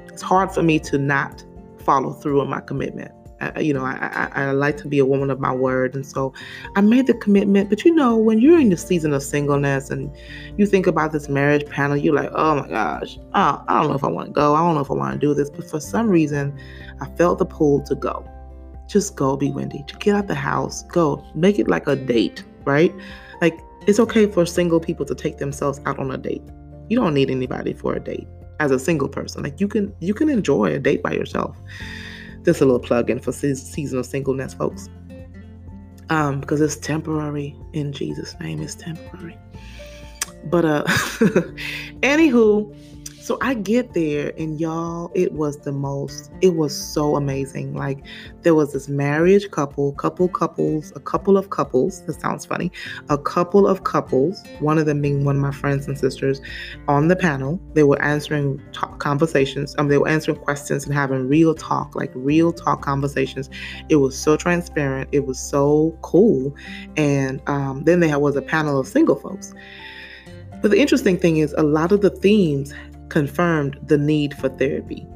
it's 0.08 0.22
hard 0.22 0.52
for 0.52 0.62
me 0.62 0.80
to 0.80 0.98
not 0.98 1.44
follow 1.80 2.12
through 2.12 2.42
on 2.42 2.50
my 2.50 2.60
commitment 2.60 3.14
I, 3.56 3.60
you 3.60 3.74
know, 3.74 3.84
I, 3.84 4.30
I, 4.34 4.44
I 4.44 4.52
like 4.52 4.78
to 4.78 4.88
be 4.88 5.00
a 5.00 5.06
woman 5.06 5.30
of 5.30 5.40
my 5.40 5.54
word. 5.54 5.96
And 5.96 6.06
so 6.06 6.34
I 6.76 6.82
made 6.82 7.08
the 7.08 7.14
commitment. 7.16 7.70
But 7.70 7.84
you 7.86 7.94
know, 7.94 8.16
when 8.16 8.40
you're 8.40 8.60
in 8.60 8.70
the 8.70 8.78
season 8.78 9.14
of 9.14 9.24
singleness 9.24 9.90
and 9.90 10.16
you 10.58 10.66
think 10.66 10.88
about 10.88 11.12
this 11.12 11.30
marriage 11.30 11.66
panel, 11.70 11.98
you're 11.98 12.16
like, 12.16 12.32
oh 12.34 12.56
my 12.56 12.68
gosh, 12.68 13.18
oh, 13.34 13.64
I 13.68 13.80
don't 13.80 13.90
know 13.90 13.96
if 13.96 14.04
I 14.04 14.08
want 14.08 14.28
to 14.28 14.34
go. 14.34 14.56
I 14.56 14.60
don't 14.60 14.76
know 14.76 14.82
if 14.82 14.92
I 14.92 14.96
want 14.96 15.14
to 15.14 15.20
do 15.20 15.34
this. 15.34 15.50
But 15.50 15.70
for 15.70 15.80
some 15.80 16.10
reason, 16.10 16.58
I 17.02 17.06
felt 17.16 17.40
the 17.40 17.46
pull 17.46 17.82
to 17.84 17.96
go. 17.96 18.28
Just 18.88 19.16
go, 19.16 19.38
Bewindi. 19.38 19.88
To 19.88 19.98
get 19.98 20.16
out 20.16 20.28
the 20.28 20.36
house, 20.36 20.84
go. 20.84 21.24
Make 21.36 21.60
it 21.60 21.68
like 21.68 21.88
a 21.88 21.96
date, 21.96 22.44
right? 22.66 22.94
Like 23.42 23.60
it's 23.88 24.00
okay 24.00 24.28
for 24.28 24.46
single 24.46 24.80
people 24.80 25.06
to 25.06 25.16
take 25.16 25.38
themselves 25.38 25.80
out 25.86 26.00
on 26.00 26.12
a 26.12 26.18
date. 26.18 26.44
You 26.90 27.00
don't 27.00 27.14
need 27.14 27.30
anybody 27.30 27.74
for 27.74 27.96
a 27.96 28.00
date 28.00 28.28
as 28.60 28.72
a 28.72 28.80
single 28.80 29.10
person. 29.10 29.44
Like 29.44 29.60
you 29.60 29.68
can 29.68 29.94
you 30.00 30.14
can 30.14 30.30
enjoy 30.30 30.74
a 30.74 30.80
date 30.80 31.04
by 31.04 31.12
yourself. 31.12 31.58
Just 32.44 32.62
a 32.62 32.66
little 32.66 32.80
plug 32.80 33.10
in 33.10 33.20
for 33.20 33.32
seasonal 33.32 34.04
singleness, 34.04 34.54
folks. 34.54 34.90
Um, 36.10 36.42
because 36.42 36.62
it's 36.62 36.76
temporary 36.76 37.56
in 37.74 37.94
Jesus' 37.94 38.36
name, 38.40 38.62
it's 38.62 38.76
temporary. 38.76 39.38
But 40.46 40.66
uh 40.66 40.84
anywho, 42.02 42.76
so 43.24 43.38
I 43.40 43.54
get 43.54 43.94
there, 43.94 44.34
and 44.38 44.60
y'all, 44.60 45.10
it 45.16 45.32
was 45.32 45.58
the 45.60 45.72
most, 45.72 46.30
it 46.42 46.56
was 46.56 46.76
so 46.76 47.16
amazing. 47.16 47.74
Like, 47.74 48.06
there 48.42 48.54
was 48.54 48.74
this 48.74 48.90
marriage 48.90 49.50
couple, 49.50 49.94
couple 49.94 50.28
couples, 50.28 50.92
a 50.98 51.00
couple 51.00 51.38
of 51.38 51.50
couples. 51.50 52.02
That 52.02 52.20
sounds 52.20 52.46
funny. 52.46 52.70
A 53.08 53.18
couple 53.18 53.66
of 53.66 53.86
couples, 53.86 54.44
one 54.60 54.78
of 54.78 54.88
them 54.88 55.02
being 55.02 55.24
one 55.24 55.38
of 55.38 55.42
my 55.42 55.54
friends 55.54 55.88
and 55.88 55.98
sisters, 55.98 56.42
on 56.90 57.08
the 57.08 57.16
panel. 57.16 57.62
They 57.76 57.84
were 57.84 58.02
answering 58.02 58.62
talk, 58.74 59.00
conversations. 59.00 59.74
Um, 59.78 59.88
they 59.88 59.98
were 59.98 60.10
answering 60.10 60.36
questions 60.36 60.86
and 60.86 60.94
having 60.94 61.30
real 61.30 61.56
talk, 61.56 61.96
like 61.96 62.12
real 62.14 62.52
talk 62.52 62.82
conversations. 62.82 63.50
It 63.88 63.96
was 63.96 64.18
so 64.18 64.36
transparent. 64.36 65.08
It 65.14 65.26
was 65.26 65.40
so 65.40 65.98
cool. 66.02 66.54
And 66.98 67.42
um, 67.48 67.86
then 67.86 68.02
there 68.02 68.20
was 68.20 68.36
a 68.36 68.42
panel 68.42 68.78
of 68.78 68.86
single 68.86 69.16
folks. 69.16 69.54
But 70.62 70.72
the 70.72 70.78
interesting 70.78 71.18
thing 71.18 71.38
is, 71.38 71.54
a 71.58 71.64
lot 71.64 71.92
of 71.92 72.02
the 72.02 72.10
themes 72.10 72.74
confirmed 73.10 73.78
the 73.84 73.98
need 73.98 74.34
for 74.36 74.50
therapy 74.50 75.08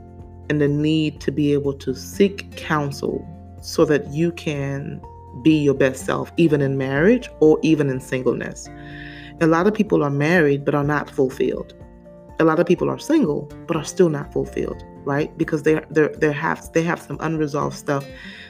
and 0.49 0.61
the 0.61 0.67
need 0.67 1.19
to 1.21 1.31
be 1.31 1.53
able 1.53 1.73
to 1.73 1.93
seek 1.93 2.55
counsel 2.55 3.25
so 3.61 3.85
that 3.85 4.07
you 4.07 4.31
can 4.33 5.01
be 5.43 5.57
your 5.57 5.73
best 5.73 6.05
self, 6.05 6.31
even 6.37 6.61
in 6.61 6.77
marriage 6.77 7.29
or 7.39 7.59
even 7.61 7.89
in 7.89 7.99
singleness. 7.99 8.69
A 9.41 9.47
lot 9.47 9.67
of 9.67 9.73
people 9.73 10.03
are 10.03 10.09
married 10.09 10.65
but 10.65 10.73
are 10.73 10.83
not 10.83 11.09
fulfilled. 11.09 11.73
A 12.39 12.43
lot 12.43 12.59
of 12.59 12.65
people 12.65 12.89
are 12.89 12.99
single 12.99 13.51
but 13.67 13.75
are 13.75 13.83
still 13.83 14.09
not 14.09 14.31
fulfilled, 14.31 14.83
right? 15.05 15.35
Because 15.37 15.63
they 15.63 15.81
they 15.89 16.07
they 16.19 16.31
have 16.31 16.71
they 16.73 16.83
have 16.83 17.01
some 17.01 17.17
unresolved 17.19 17.75
stuff 17.75 18.05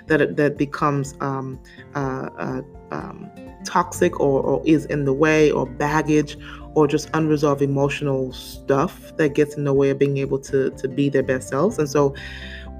that 0.08 0.36
that 0.36 0.58
becomes 0.58 1.16
um, 1.22 1.60
uh, 1.96 2.30
uh, 2.38 2.62
um, 2.92 3.30
toxic 3.66 4.20
or, 4.20 4.42
or 4.42 4.62
is 4.66 4.86
in 4.86 5.06
the 5.06 5.14
way 5.14 5.52
or 5.52 5.66
baggage 5.66 6.38
or 6.78 6.86
just 6.86 7.10
unresolved 7.16 7.64
emotional 7.64 8.32
stuff 8.32 9.12
that 9.18 9.34
gets 9.34 9.56
in 9.56 9.64
the 9.64 9.74
way 9.74 9.90
of 9.90 9.98
being 9.98 10.18
able 10.18 10.38
to 10.38 10.70
to 10.70 10.88
be 10.88 11.10
their 11.10 11.24
best 11.24 11.50
selves. 11.50 11.80
And 11.80 11.90
so 11.90 12.14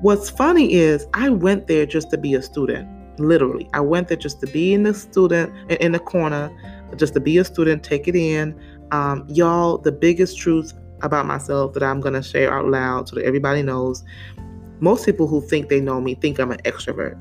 what's 0.02 0.30
funny 0.30 0.72
is 0.72 1.08
I 1.16 1.30
went 1.30 1.66
there 1.66 1.84
just 1.88 2.12
to 2.12 2.18
be 2.18 2.36
a 2.36 2.44
student. 2.44 2.88
Literally. 3.20 3.68
I 3.74 3.80
went 3.80 4.10
there 4.10 4.18
just 4.18 4.40
to 4.42 4.48
be 4.48 4.72
in 4.72 4.84
the 4.84 4.94
student 4.94 5.52
in 5.82 5.94
the 5.94 6.00
corner, 6.00 6.52
just 6.96 7.16
to 7.16 7.20
be 7.20 7.40
a 7.40 7.44
student, 7.44 7.82
take 7.82 8.08
it 8.08 8.16
in. 8.16 8.56
Um, 8.92 9.26
y'all, 9.30 9.80
the 9.80 9.92
biggest 9.92 10.38
truth 10.38 10.74
about 11.02 11.26
myself 11.26 11.74
that 11.74 11.82
I'm 11.82 12.00
gonna 12.00 12.22
share 12.22 12.54
out 12.54 12.68
loud 12.68 13.10
so 13.10 13.16
that 13.16 13.26
everybody 13.26 13.64
knows. 13.64 14.04
Most 14.80 15.08
people 15.08 15.26
who 15.26 15.42
think 15.42 15.70
they 15.70 15.82
know 15.82 16.00
me 16.00 16.14
think 16.14 16.38
I'm 16.38 16.52
an 16.52 16.60
extrovert 16.66 17.18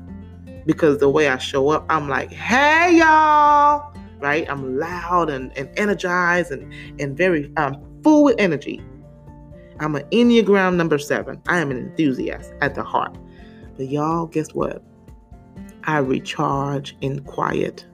because 0.67 0.99
the 0.99 1.09
way 1.09 1.27
I 1.27 1.39
show 1.39 1.69
up, 1.69 1.87
I'm 1.89 2.07
like, 2.07 2.31
hey 2.31 2.99
y'all 2.99 3.97
right? 4.19 4.49
I'm 4.49 4.79
loud 4.79 5.29
and, 5.29 5.55
and 5.57 5.69
energized 5.77 6.51
and, 6.51 6.73
and 6.99 7.15
very 7.17 7.51
um, 7.57 7.83
full 8.03 8.23
with 8.23 8.35
energy. 8.39 8.81
I'm 9.79 9.95
an 9.95 10.03
Enneagram 10.09 10.75
number 10.75 10.97
seven. 10.97 11.41
I 11.47 11.59
am 11.59 11.71
an 11.71 11.77
enthusiast 11.77 12.53
at 12.61 12.75
the 12.75 12.83
heart. 12.83 13.15
But 13.75 13.89
y'all, 13.89 14.25
guess 14.25 14.53
what? 14.53 14.83
I 15.83 15.99
recharge 15.99 16.97
in 17.01 17.19
quiet. 17.21 17.85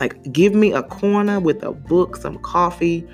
Like, 0.00 0.32
give 0.32 0.54
me 0.54 0.72
a 0.72 0.82
corner 0.82 1.38
with 1.38 1.62
a 1.62 1.72
book, 1.72 2.16
some 2.16 2.38
coffee, 2.38 3.06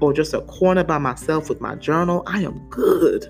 or 0.00 0.12
just 0.12 0.32
a 0.32 0.42
corner 0.42 0.84
by 0.84 0.98
myself 0.98 1.48
with 1.48 1.60
my 1.60 1.74
journal. 1.74 2.22
I 2.26 2.42
am 2.42 2.58
good. 2.68 3.26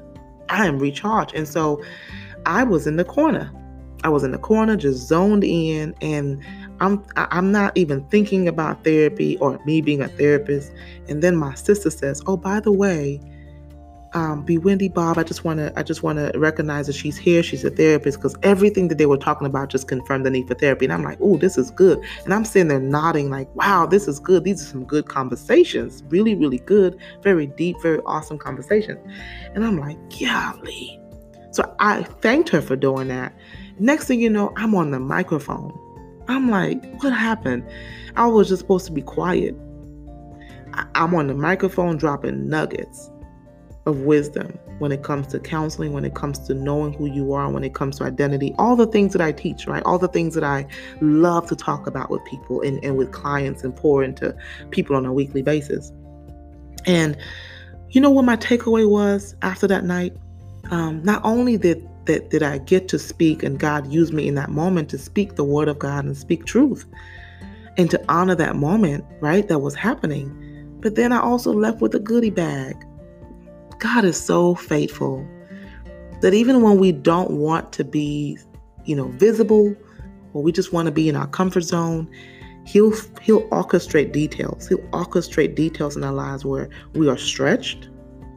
I 0.50 0.66
am 0.66 0.78
recharged. 0.78 1.34
And 1.34 1.48
so 1.48 1.82
I 2.46 2.62
was 2.62 2.86
in 2.86 2.96
the 2.96 3.04
corner. 3.04 3.50
I 4.04 4.08
was 4.08 4.22
in 4.22 4.32
the 4.32 4.38
corner, 4.38 4.76
just 4.76 5.06
zoned 5.06 5.44
in, 5.44 5.94
and 6.00 6.42
I'm 6.80 7.04
I'm 7.16 7.52
not 7.52 7.76
even 7.76 8.04
thinking 8.08 8.48
about 8.48 8.84
therapy 8.84 9.36
or 9.38 9.60
me 9.64 9.80
being 9.80 10.00
a 10.00 10.08
therapist. 10.08 10.72
And 11.08 11.22
then 11.22 11.36
my 11.36 11.54
sister 11.54 11.90
says, 11.90 12.22
"Oh, 12.26 12.36
by 12.36 12.60
the 12.60 12.72
way, 12.72 13.20
um, 14.12 14.44
Bewindi 14.44 14.92
Bobb. 14.92 15.18
I 15.18 15.22
just 15.22 15.44
want 15.44 15.58
to 15.58 15.72
I 15.76 15.82
just 15.82 16.02
want 16.02 16.18
to 16.18 16.36
recognize 16.38 16.86
that 16.86 16.94
she's 16.94 17.16
here. 17.16 17.42
She's 17.42 17.64
a 17.64 17.70
therapist 17.70 18.18
because 18.18 18.36
everything 18.42 18.88
that 18.88 18.98
they 18.98 19.06
were 19.06 19.16
talking 19.16 19.46
about 19.46 19.68
just 19.68 19.88
confirmed 19.88 20.26
the 20.26 20.30
need 20.30 20.48
for 20.48 20.54
therapy. 20.54 20.86
And 20.86 20.92
I'm 20.92 21.02
like, 21.02 21.18
oh, 21.20 21.36
this 21.36 21.56
is 21.56 21.70
good. 21.70 22.02
And 22.24 22.34
I'm 22.34 22.44
sitting 22.44 22.68
there 22.68 22.80
nodding 22.80 23.30
like, 23.30 23.54
wow, 23.54 23.86
this 23.86 24.08
is 24.08 24.18
good. 24.18 24.44
These 24.44 24.62
are 24.62 24.66
some 24.66 24.84
good 24.84 25.08
conversations. 25.08 26.02
Really, 26.08 26.34
really 26.34 26.58
good. 26.58 26.98
Very 27.22 27.46
deep, 27.46 27.76
very 27.82 28.00
awesome 28.06 28.38
conversations. 28.38 28.98
And 29.54 29.64
I'm 29.64 29.78
like, 29.78 29.98
golly. 30.18 31.00
So 31.52 31.74
I 31.78 32.02
thanked 32.02 32.48
her 32.50 32.62
for 32.62 32.76
doing 32.76 33.08
that. 33.08 33.34
Next 33.78 34.06
thing 34.06 34.20
you 34.20 34.30
know, 34.30 34.52
I'm 34.56 34.74
on 34.74 34.90
the 34.90 35.00
microphone 35.00 35.72
I'm 36.30 36.50
like, 36.50 37.02
what 37.02 37.12
happened? 37.12 37.68
I 38.16 38.26
was 38.26 38.48
just 38.48 38.60
supposed 38.60 38.86
to 38.86 38.92
be 38.92 39.02
quiet. 39.02 39.54
I'm 40.94 41.14
on 41.14 41.26
the 41.26 41.34
microphone 41.34 41.96
dropping 41.96 42.48
nuggets 42.48 43.10
of 43.86 44.00
wisdom 44.00 44.58
when 44.78 44.92
it 44.92 45.02
comes 45.02 45.26
to 45.28 45.40
counseling, 45.40 45.92
when 45.92 46.04
it 46.04 46.14
comes 46.14 46.38
to 46.38 46.54
knowing 46.54 46.92
who 46.92 47.06
you 47.06 47.32
are, 47.32 47.50
when 47.50 47.64
it 47.64 47.74
comes 47.74 47.98
to 47.98 48.04
identity, 48.04 48.54
all 48.58 48.76
the 48.76 48.86
things 48.86 49.12
that 49.12 49.20
I 49.20 49.32
teach, 49.32 49.66
right? 49.66 49.82
All 49.84 49.98
the 49.98 50.08
things 50.08 50.34
that 50.34 50.44
I 50.44 50.66
love 51.00 51.48
to 51.48 51.56
talk 51.56 51.86
about 51.86 52.10
with 52.10 52.24
people 52.24 52.60
and, 52.62 52.82
and 52.84 52.96
with 52.96 53.12
clients 53.12 53.64
and 53.64 53.74
pour 53.74 54.02
into 54.02 54.34
people 54.70 54.96
on 54.96 55.04
a 55.04 55.12
weekly 55.12 55.42
basis. 55.42 55.92
And 56.86 57.16
you 57.90 58.00
know 58.00 58.10
what 58.10 58.24
my 58.24 58.36
takeaway 58.36 58.88
was 58.88 59.34
after 59.42 59.66
that 59.66 59.84
night? 59.84 60.16
Um, 60.70 61.02
not 61.02 61.20
only 61.24 61.56
did 61.56 61.86
that, 62.10 62.30
that 62.30 62.42
I 62.42 62.58
get 62.58 62.88
to 62.88 62.98
speak 62.98 63.44
and 63.44 63.56
God 63.56 63.92
used 63.92 64.12
me 64.12 64.26
in 64.26 64.34
that 64.34 64.50
moment 64.50 64.88
to 64.90 64.98
speak 64.98 65.36
the 65.36 65.44
word 65.44 65.68
of 65.68 65.78
God 65.78 66.04
and 66.04 66.16
speak 66.16 66.44
truth 66.44 66.84
and 67.76 67.88
to 67.88 68.04
honor 68.08 68.34
that 68.34 68.56
moment, 68.56 69.04
right? 69.20 69.46
That 69.46 69.60
was 69.60 69.76
happening. 69.76 70.76
But 70.80 70.96
then 70.96 71.12
I 71.12 71.20
also 71.20 71.52
left 71.52 71.80
with 71.80 71.94
a 71.94 72.00
goodie 72.00 72.30
bag. 72.30 72.74
God 73.78 74.04
is 74.04 74.20
so 74.20 74.56
faithful 74.56 75.24
that 76.20 76.34
even 76.34 76.62
when 76.62 76.78
we 76.78 76.90
don't 76.90 77.30
want 77.30 77.72
to 77.74 77.84
be, 77.84 78.36
you 78.84 78.96
know, 78.96 79.08
visible 79.10 79.76
or 80.32 80.42
we 80.42 80.50
just 80.50 80.72
want 80.72 80.86
to 80.86 80.92
be 80.92 81.08
in 81.08 81.14
our 81.14 81.28
comfort 81.28 81.62
zone, 81.62 82.10
he'll 82.66 82.92
he'll 83.22 83.48
orchestrate 83.50 84.10
details. 84.10 84.66
He'll 84.66 84.78
orchestrate 84.88 85.54
details 85.54 85.96
in 85.96 86.02
our 86.02 86.12
lives 86.12 86.44
where 86.44 86.68
we 86.94 87.08
are 87.08 87.16
stretched 87.16 87.88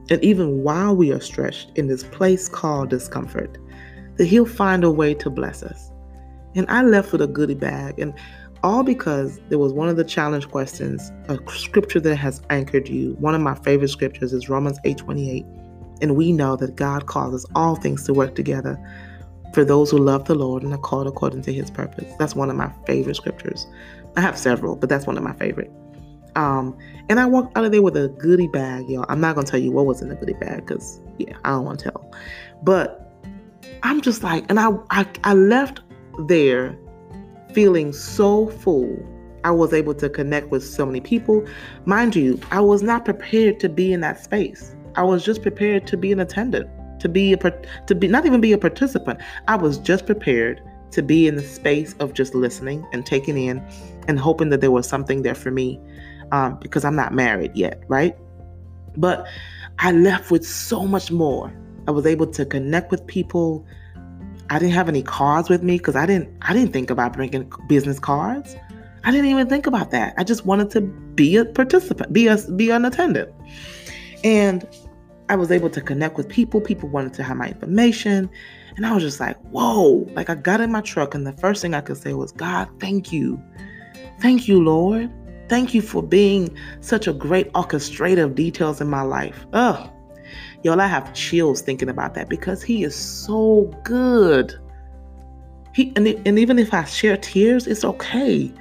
and 0.10 0.24
even 0.24 0.64
while 0.64 0.96
we 0.96 1.12
are 1.12 1.22
stretched 1.22 1.72
in 1.76 1.88
this 1.88 2.04
place 2.04 2.50
called 2.50 2.90
discomfort, 2.90 3.58
that 4.18 4.26
He'll 4.26 4.46
find 4.46 4.84
a 4.84 4.92
way 4.92 5.14
to 5.16 5.30
bless 5.30 5.64
us. 5.64 5.92
And 6.56 6.66
I 6.70 6.84
left 6.84 7.12
with 7.12 7.22
a 7.22 7.28
goodie 7.28 7.56
bag, 7.56 8.00
and 8.00 8.14
all 8.64 8.84
because 8.84 9.40
there 9.50 9.60
was 9.60 9.74
one 9.74 9.90
of 9.90 9.98
the 9.98 10.04
challenge 10.04 10.50
questions, 10.50 11.12
a 11.28 11.38
scripture 11.52 12.00
that 12.00 12.16
has 12.16 12.42
anchored 12.50 12.88
you. 12.88 13.16
One 13.20 13.36
of 13.36 13.42
my 13.42 13.56
favorite 13.56 13.90
scriptures 13.90 14.32
is 14.34 14.50
Romans 14.50 14.80
8:28, 14.86 15.46
and 16.02 16.16
we 16.16 16.32
know 16.32 16.56
that 16.56 16.76
God 16.76 17.06
causes 17.08 17.46
all 17.56 17.76
things 17.76 18.04
to 18.06 18.14
work 18.14 18.36
together 18.36 18.80
for 19.54 19.66
those 19.66 19.92
who 19.92 19.98
love 19.98 20.26
the 20.26 20.36
Lord 20.36 20.64
and 20.64 20.74
are 20.74 20.80
called 20.80 21.08
according 21.08 21.42
to 21.44 21.54
His 21.54 21.70
purpose. 21.70 22.12
That's 22.18 22.36
one 22.36 22.50
of 22.50 22.56
my 22.56 22.72
favorite 22.88 23.16
scriptures. 23.16 23.68
I 24.16 24.22
have 24.22 24.38
several, 24.38 24.76
but 24.76 24.90
that's 24.90 25.06
one 25.06 25.18
of 25.18 25.24
my 25.24 25.34
favorite. 25.34 25.72
Um, 26.36 26.76
and 27.10 27.20
I 27.20 27.26
walked 27.26 27.56
out 27.58 27.66
of 27.66 27.72
there 27.72 27.82
with 27.82 27.96
a 27.96 28.08
goodie 28.08 28.48
bag, 28.48 28.90
y'all. 28.90 29.06
I'm 29.10 29.20
not 29.20 29.36
gonna 29.36 29.46
tell 29.46 29.60
you 29.60 29.72
what 29.72 29.86
was 29.86 30.02
in 30.02 30.10
the 30.10 30.16
goodie 30.16 30.34
bag 30.34 30.66
because 30.66 31.02
yeah, 31.18 31.36
I 31.44 31.50
don't 31.50 31.66
want 31.66 31.80
to 31.80 31.92
tell. 31.92 32.12
But 32.64 33.03
I'm 33.84 34.00
just 34.02 34.24
like, 34.24 34.46
and 34.50 34.60
I, 34.60 34.70
I 34.92 35.06
I 35.24 35.34
left 35.34 35.82
there 36.28 36.78
feeling 37.54 37.94
so 37.94 38.48
full. 38.48 38.98
I 39.44 39.52
was 39.52 39.74
able 39.74 39.94
to 39.96 40.10
connect 40.10 40.50
with 40.50 40.66
so 40.66 40.86
many 40.86 41.02
people. 41.02 41.46
Mind 41.86 42.16
you, 42.16 42.40
I 42.52 42.62
was 42.62 42.82
not 42.82 43.04
prepared 43.04 43.60
to 43.60 43.68
be 43.70 43.92
in 43.92 44.00
that 44.00 44.24
space. 44.24 44.74
I 44.96 45.04
was 45.04 45.24
just 45.24 45.42
prepared 45.42 45.86
to 45.88 45.98
be 45.98 46.14
an 46.14 46.20
attendant, 46.22 46.70
to 47.02 47.10
be 47.10 47.34
a 47.34 47.38
to 47.38 47.96
be 47.96 48.08
not 48.08 48.26
even 48.26 48.40
be 48.40 48.54
a 48.54 48.58
participant. 48.58 49.20
I 49.50 49.58
was 49.58 49.78
just 49.78 50.06
prepared 50.06 50.62
to 50.92 51.02
be 51.02 51.28
in 51.28 51.36
the 51.36 51.44
space 51.44 51.94
of 52.00 52.14
just 52.14 52.34
listening 52.36 52.88
and 52.94 53.06
taking 53.06 53.38
in 53.38 53.58
and 54.08 54.18
hoping 54.18 54.50
that 54.50 54.62
there 54.62 54.72
was 54.72 54.88
something 54.88 55.24
there 55.24 55.36
for 55.36 55.52
me 55.52 55.82
um, 56.32 56.58
because 56.62 56.86
I'm 56.86 56.96
not 56.96 57.14
married 57.14 57.52
yet, 57.56 57.84
right? 57.90 58.16
But 58.96 59.28
I 59.80 59.92
left 59.92 60.32
with 60.32 60.46
so 60.48 60.86
much 60.86 61.12
more. 61.12 61.52
I 61.88 61.92
was 61.92 62.06
able 62.06 62.28
to 62.28 62.46
connect 62.46 62.92
with 62.92 63.06
people. 63.08 63.66
I 64.50 64.60
didn't 64.60 64.74
have 64.74 64.90
any 64.90 65.04
cards 65.04 65.50
with 65.50 65.64
me 65.64 65.78
because 65.78 65.96
I 65.96 66.06
didn't 66.06 66.30
I 66.42 66.54
didn't 66.54 66.74
think 66.74 66.90
about 66.90 67.14
bringing 67.14 67.52
business 67.68 68.00
cards. 68.00 68.56
I 69.04 69.12
didn't 69.12 69.30
even 69.30 69.48
think 69.50 69.68
about 69.68 69.92
that. 69.92 70.14
I 70.18 70.24
just 70.24 70.46
wanted 70.46 70.70
to 70.72 70.82
be 70.82 71.36
a 71.36 71.46
participant, 71.46 72.14
be 72.14 72.28
a 72.28 72.38
be 72.56 72.70
an 72.70 72.86
attendant. 72.86 73.32
And 74.24 74.68
I 75.30 75.36
was 75.36 75.52
able 75.52 75.70
to 75.72 75.82
connect 75.82 76.18
with 76.18 76.30
people. 76.30 76.62
People 76.62 76.90
wanted 76.90 77.14
to 77.16 77.24
have 77.24 77.38
my 77.38 77.48
information. 77.50 78.30
And 78.76 78.86
I 78.86 78.94
was 78.94 79.04
just 79.04 79.20
like, 79.20 79.38
whoa. 79.52 80.08
Like 80.14 80.30
I 80.30 80.36
got 80.36 80.62
in 80.62 80.72
my 80.72 80.82
truck, 80.82 81.14
and 81.16 81.28
the 81.28 81.34
first 81.34 81.62
thing 81.62 81.74
I 81.74 81.82
could 81.82 81.98
say 81.98 82.14
was, 82.14 82.32
God, 82.32 82.70
thank 82.80 83.12
you. 83.12 83.42
Thank 84.20 84.48
you, 84.48 84.64
Lord. 84.64 85.12
Thank 85.50 85.74
you 85.74 85.82
for 85.82 86.02
being 86.02 86.56
such 86.80 87.08
a 87.08 87.14
great 87.14 87.52
orchestrator 87.54 88.24
of 88.24 88.36
details 88.36 88.80
in 88.82 88.90
my 88.90 89.02
life. 89.02 89.46
Ugh. 89.54 89.90
Y'all, 90.64 90.80
I 90.80 90.88
have 90.88 91.14
chills 91.14 91.62
thinking 91.62 91.90
about 91.90 92.14
that 92.14 92.30
because 92.30 92.64
he 92.64 92.84
is 92.84 92.96
so 92.96 93.70
good. 93.84 94.54
He 95.74 95.92
and, 95.96 96.08
and 96.08 96.40
even 96.40 96.58
if 96.58 96.74
I 96.74 96.86
share 96.86 97.18
tears, 97.18 97.68
it's 97.68 97.84
okay. 97.84 98.52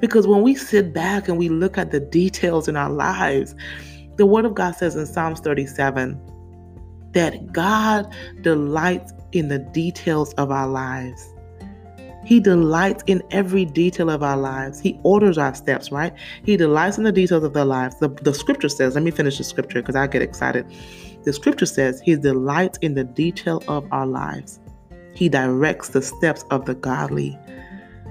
Because 0.00 0.26
when 0.26 0.42
we 0.42 0.54
sit 0.54 0.92
back 0.92 1.28
and 1.28 1.36
we 1.36 1.48
look 1.48 1.76
at 1.76 1.90
the 1.90 2.00
details 2.00 2.68
in 2.68 2.76
our 2.76 2.90
lives, 2.90 3.54
the 4.16 4.26
word 4.26 4.44
of 4.44 4.54
God 4.54 4.76
says 4.76 4.94
in 4.94 5.06
Psalms 5.06 5.40
37 5.40 6.20
that 7.12 7.52
God 7.52 8.12
delights 8.42 9.12
in 9.32 9.48
the 9.48 9.58
details 9.58 10.32
of 10.34 10.50
our 10.50 10.68
lives. 10.68 11.34
He 12.24 12.40
delights 12.40 13.02
in 13.06 13.22
every 13.30 13.64
detail 13.64 14.10
of 14.10 14.22
our 14.22 14.36
lives. 14.36 14.80
He 14.80 15.00
orders 15.02 15.38
our 15.38 15.54
steps, 15.54 15.90
right? 15.90 16.12
He 16.44 16.56
delights 16.56 16.98
in 16.98 17.04
the 17.04 17.12
details 17.12 17.42
of 17.42 17.54
their 17.54 17.64
lives. 17.64 17.98
The, 18.00 18.08
the 18.08 18.34
scripture 18.34 18.68
says, 18.68 18.94
let 18.94 19.02
me 19.02 19.10
finish 19.10 19.38
the 19.38 19.44
scripture 19.44 19.80
because 19.80 19.96
I 19.96 20.06
get 20.08 20.20
excited. 20.20 20.66
The 21.24 21.32
scripture 21.32 21.66
says, 21.66 22.00
He 22.00 22.16
delights 22.16 22.78
in 22.78 22.94
the 22.94 23.04
detail 23.04 23.62
of 23.68 23.86
our 23.92 24.06
lives. 24.06 24.60
He 25.14 25.28
directs 25.28 25.88
the 25.88 26.02
steps 26.02 26.44
of 26.50 26.64
the 26.64 26.74
godly. 26.74 27.38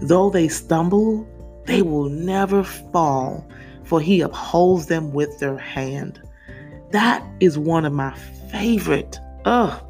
Though 0.01 0.29
they 0.29 0.47
stumble, 0.47 1.27
they 1.65 1.81
will 1.81 2.09
never 2.09 2.63
fall, 2.63 3.47
for 3.83 4.01
He 4.01 4.21
upholds 4.21 4.87
them 4.87 5.13
with 5.13 5.39
their 5.39 5.57
hand. 5.57 6.21
That 6.91 7.25
is 7.39 7.57
one 7.57 7.85
of 7.85 7.93
my 7.93 8.13
favorite 8.51 9.19
ugh, 9.45 9.81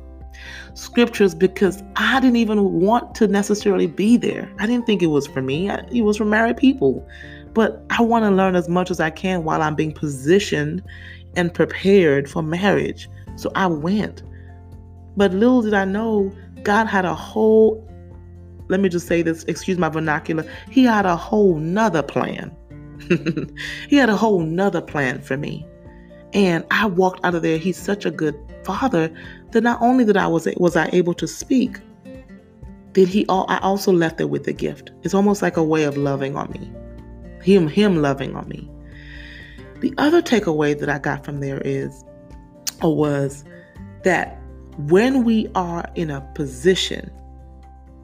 scriptures 0.75 1.33
because 1.33 1.83
I 1.95 2.19
didn't 2.19 2.37
even 2.37 2.79
want 2.79 3.15
to 3.15 3.27
necessarily 3.27 3.87
be 3.87 4.17
there. 4.17 4.51
I 4.59 4.67
didn't 4.67 4.85
think 4.85 5.01
it 5.01 5.07
was 5.07 5.27
for 5.27 5.41
me, 5.41 5.69
it 5.69 6.03
was 6.03 6.17
for 6.17 6.25
married 6.25 6.57
people. 6.57 7.07
But 7.53 7.83
I 7.89 8.03
want 8.03 8.23
to 8.23 8.29
learn 8.29 8.55
as 8.55 8.69
much 8.69 8.91
as 8.91 8.99
I 8.99 9.09
can 9.09 9.43
while 9.43 9.63
I'm 9.63 9.73
being 9.73 9.91
positioned 9.91 10.83
and 11.37 11.53
prepared 11.53 12.29
for 12.29 12.41
marriage. 12.41 13.07
So 13.35 13.51
I 13.55 13.67
went. 13.67 14.23
But 15.15 15.33
little 15.33 15.61
did 15.61 15.73
I 15.73 15.85
know, 15.85 16.31
God 16.63 16.85
had 16.85 17.05
a 17.05 17.15
whole, 17.15 17.87
let 18.67 18.79
me 18.79 18.89
just 18.89 19.07
say 19.07 19.21
this, 19.21 19.43
excuse 19.45 19.77
my 19.77 19.89
vernacular, 19.89 20.45
He 20.69 20.83
had 20.83 21.05
a 21.05 21.15
whole 21.15 21.55
nother 21.55 22.03
plan. 22.03 22.55
he 23.89 23.95
had 23.95 24.09
a 24.09 24.15
whole 24.15 24.41
nother 24.41 24.81
plan 24.81 25.21
for 25.21 25.37
me. 25.37 25.65
And 26.33 26.65
I 26.71 26.87
walked 26.87 27.23
out 27.23 27.35
of 27.35 27.41
there. 27.41 27.57
He's 27.57 27.77
such 27.77 28.05
a 28.05 28.11
good 28.11 28.35
father 28.63 29.11
that 29.51 29.61
not 29.61 29.81
only 29.81 30.03
that 30.03 30.17
I 30.17 30.27
was 30.27 30.47
was 30.57 30.75
I 30.75 30.89
able 30.91 31.13
to 31.15 31.27
speak, 31.27 31.79
did 32.91 33.07
he 33.07 33.25
all 33.27 33.45
I 33.47 33.59
also 33.59 33.93
left 33.93 34.17
there 34.17 34.27
with 34.27 34.43
the 34.43 34.53
gift. 34.53 34.91
It's 35.03 35.13
almost 35.13 35.41
like 35.41 35.57
a 35.57 35.63
way 35.63 35.83
of 35.83 35.97
loving 35.97 36.35
on 36.35 36.51
me. 36.51 36.71
Him 37.41 37.67
him 37.67 38.01
loving 38.01 38.35
on 38.35 38.47
me. 38.49 38.69
The 39.79 39.93
other 39.97 40.21
takeaway 40.21 40.77
that 40.79 40.89
I 40.89 40.99
got 40.99 41.23
from 41.23 41.39
there 41.39 41.61
is 41.61 42.03
or 42.81 42.95
was 42.95 43.43
that 44.03 44.39
when 44.77 45.23
we 45.23 45.47
are 45.55 45.89
in 45.95 46.09
a 46.09 46.21
position 46.35 47.11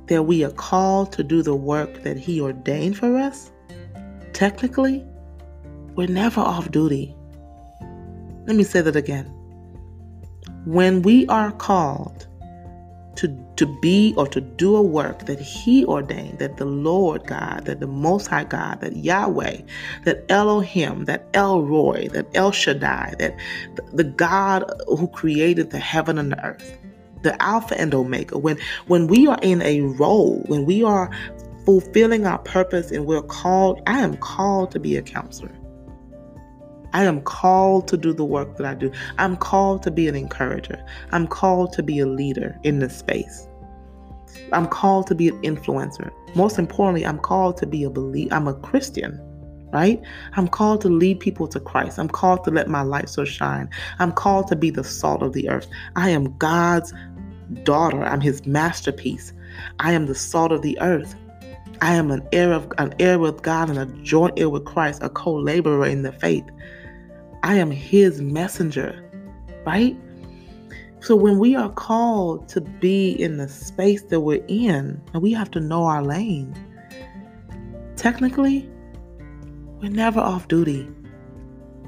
that 0.07 0.23
we 0.23 0.43
are 0.43 0.51
called 0.51 1.11
to 1.13 1.23
do 1.23 1.41
the 1.41 1.55
work 1.55 2.03
that 2.03 2.17
he 2.17 2.41
ordained 2.41 2.97
for 2.97 3.17
us, 3.17 3.51
technically, 4.33 5.05
we're 5.95 6.07
never 6.07 6.41
off 6.41 6.71
duty. 6.71 7.15
Let 8.45 8.55
me 8.55 8.63
say 8.63 8.81
that 8.81 8.95
again. 8.95 9.25
When 10.65 11.01
we 11.01 11.27
are 11.27 11.51
called 11.51 12.27
to, 13.15 13.45
to 13.57 13.65
be 13.65 14.13
or 14.17 14.27
to 14.27 14.41
do 14.41 14.75
a 14.75 14.81
work 14.81 15.25
that 15.25 15.39
He 15.39 15.85
ordained, 15.85 16.39
that 16.39 16.57
the 16.57 16.65
Lord 16.65 17.25
God, 17.27 17.65
that 17.65 17.79
the 17.79 17.87
Most 17.87 18.27
High 18.27 18.43
God, 18.43 18.81
that 18.81 18.95
Yahweh, 18.95 19.61
that 20.05 20.25
Elohim, 20.29 21.05
that 21.05 21.25
El 21.33 21.63
Roi, 21.63 22.07
that 22.13 22.27
El 22.33 22.51
Shaddai, 22.51 23.15
that 23.19 23.35
the 23.93 24.03
God 24.03 24.71
who 24.87 25.07
created 25.07 25.69
the 25.71 25.79
heaven 25.79 26.17
and 26.17 26.31
the 26.31 26.45
earth, 26.45 26.77
the 27.21 27.41
Alpha 27.41 27.79
and 27.79 27.93
Omega, 27.93 28.37
when, 28.37 28.57
when 28.87 29.07
we 29.07 29.27
are 29.27 29.39
in 29.41 29.61
a 29.61 29.81
role, 29.81 30.43
when 30.47 30.65
we 30.65 30.83
are 30.83 31.09
fulfilling 31.65 32.25
our 32.25 32.39
purpose 32.39 32.91
and 32.91 33.05
we're 33.05 33.21
called, 33.21 33.81
I 33.87 33.99
am 33.99 34.17
called 34.17 34.71
to 34.71 34.79
be 34.79 34.97
a 34.97 35.01
counselor. 35.01 35.51
I 36.93 37.03
am 37.05 37.21
called 37.21 37.87
to 37.89 37.97
do 37.97 38.13
the 38.13 38.25
work 38.25 38.57
that 38.57 38.65
I 38.65 38.73
do. 38.75 38.91
I'm 39.17 39.35
called 39.35 39.83
to 39.83 39.91
be 39.91 40.07
an 40.07 40.15
encourager. 40.15 40.83
I'm 41.11 41.27
called 41.27 41.73
to 41.73 41.83
be 41.83 41.99
a 41.99 42.05
leader 42.05 42.57
in 42.63 42.79
this 42.79 42.97
space. 42.97 43.47
I'm 44.51 44.67
called 44.67 45.07
to 45.07 45.15
be 45.15 45.29
an 45.29 45.41
influencer. 45.41 46.11
Most 46.35 46.57
importantly, 46.59 47.05
I'm 47.05 47.19
called 47.19 47.57
to 47.57 47.65
be 47.65 47.83
a 47.83 47.89
believer. 47.89 48.33
I'm 48.33 48.47
a 48.47 48.53
Christian, 48.53 49.19
right? 49.71 50.01
I'm 50.33 50.47
called 50.47 50.81
to 50.81 50.89
lead 50.89 51.19
people 51.19 51.47
to 51.49 51.59
Christ. 51.59 51.99
I'm 51.99 52.09
called 52.09 52.43
to 52.45 52.51
let 52.51 52.67
my 52.67 52.81
light 52.81 53.09
so 53.09 53.25
shine. 53.25 53.69
I'm 53.99 54.11
called 54.11 54.47
to 54.47 54.55
be 54.55 54.69
the 54.69 54.83
salt 54.83 55.23
of 55.23 55.33
the 55.33 55.49
earth. 55.49 55.67
I 55.95 56.09
am 56.09 56.35
God's 56.37 56.93
daughter. 57.63 58.03
I'm 58.03 58.21
his 58.21 58.45
masterpiece. 58.45 59.33
I 59.79 59.93
am 59.93 60.05
the 60.05 60.15
salt 60.15 60.51
of 60.51 60.61
the 60.61 60.79
earth. 60.81 61.15
I 61.81 61.95
am 61.95 62.11
an 62.11 62.27
heir 62.31 62.53
of 62.53 62.71
an 62.77 62.93
heir 62.99 63.19
with 63.19 63.41
God 63.41 63.69
and 63.69 63.77
a 63.77 63.85
joint 64.03 64.39
heir 64.39 64.49
with 64.49 64.65
Christ, 64.65 65.03
a 65.03 65.09
co-laborer 65.09 65.85
in 65.85 66.03
the 66.03 66.11
faith. 66.11 66.45
I 67.43 67.55
am 67.55 67.71
his 67.71 68.21
messenger, 68.21 69.03
right? 69.65 69.97
So 71.01 71.17
when 71.17 71.37
we 71.39 71.55
are 71.55 71.69
called 71.69 72.47
to 72.49 72.61
be 72.61 73.11
in 73.11 73.35
the 73.35 73.49
space 73.49 74.03
that 74.03 74.21
we're 74.21 74.43
in, 74.47 75.01
and 75.13 75.21
we 75.21 75.33
have 75.33 75.51
to 75.51 75.59
know 75.59 75.83
our 75.83 76.01
lane, 76.01 76.55
technically, 77.97 78.69
we're 79.81 79.91
never 79.91 80.21
off 80.21 80.47
duty. 80.47 80.89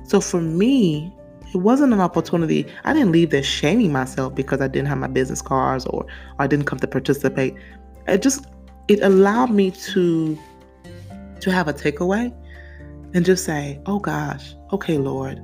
So 0.04 0.20
for 0.20 0.42
me, 0.42 1.16
it 1.54 1.60
wasn't 1.60 1.94
an 1.94 2.02
opportunity. 2.02 2.66
I 2.84 2.92
didn't 2.92 3.14
leave 3.14 3.30
there 3.30 3.42
shaming 3.42 3.94
myself 3.94 4.36
because 4.36 4.60
I 4.60 4.68
didn't 4.68 4.90
have 4.90 4.98
my 4.98 5.08
business 5.08 5.42
cards 5.42 5.86
or, 5.86 6.04
or 6.04 6.08
I 6.40 6.48
didn't 6.48 6.66
come 6.66 6.80
to 6.80 6.88
participate. 6.88 7.56
It 8.10 8.22
just 8.22 8.46
it 8.90 9.02
allowed 9.02 9.52
me 9.52 9.72
to 9.72 10.38
to 11.40 11.52
have 11.52 11.70
a 11.70 11.74
takeaway 11.74 12.36
and 13.14 13.26
just 13.26 13.46
say, 13.46 13.80
"Oh 13.86 14.00
gosh, 14.00 14.54
okay, 14.76 14.98
Lord, 14.98 15.42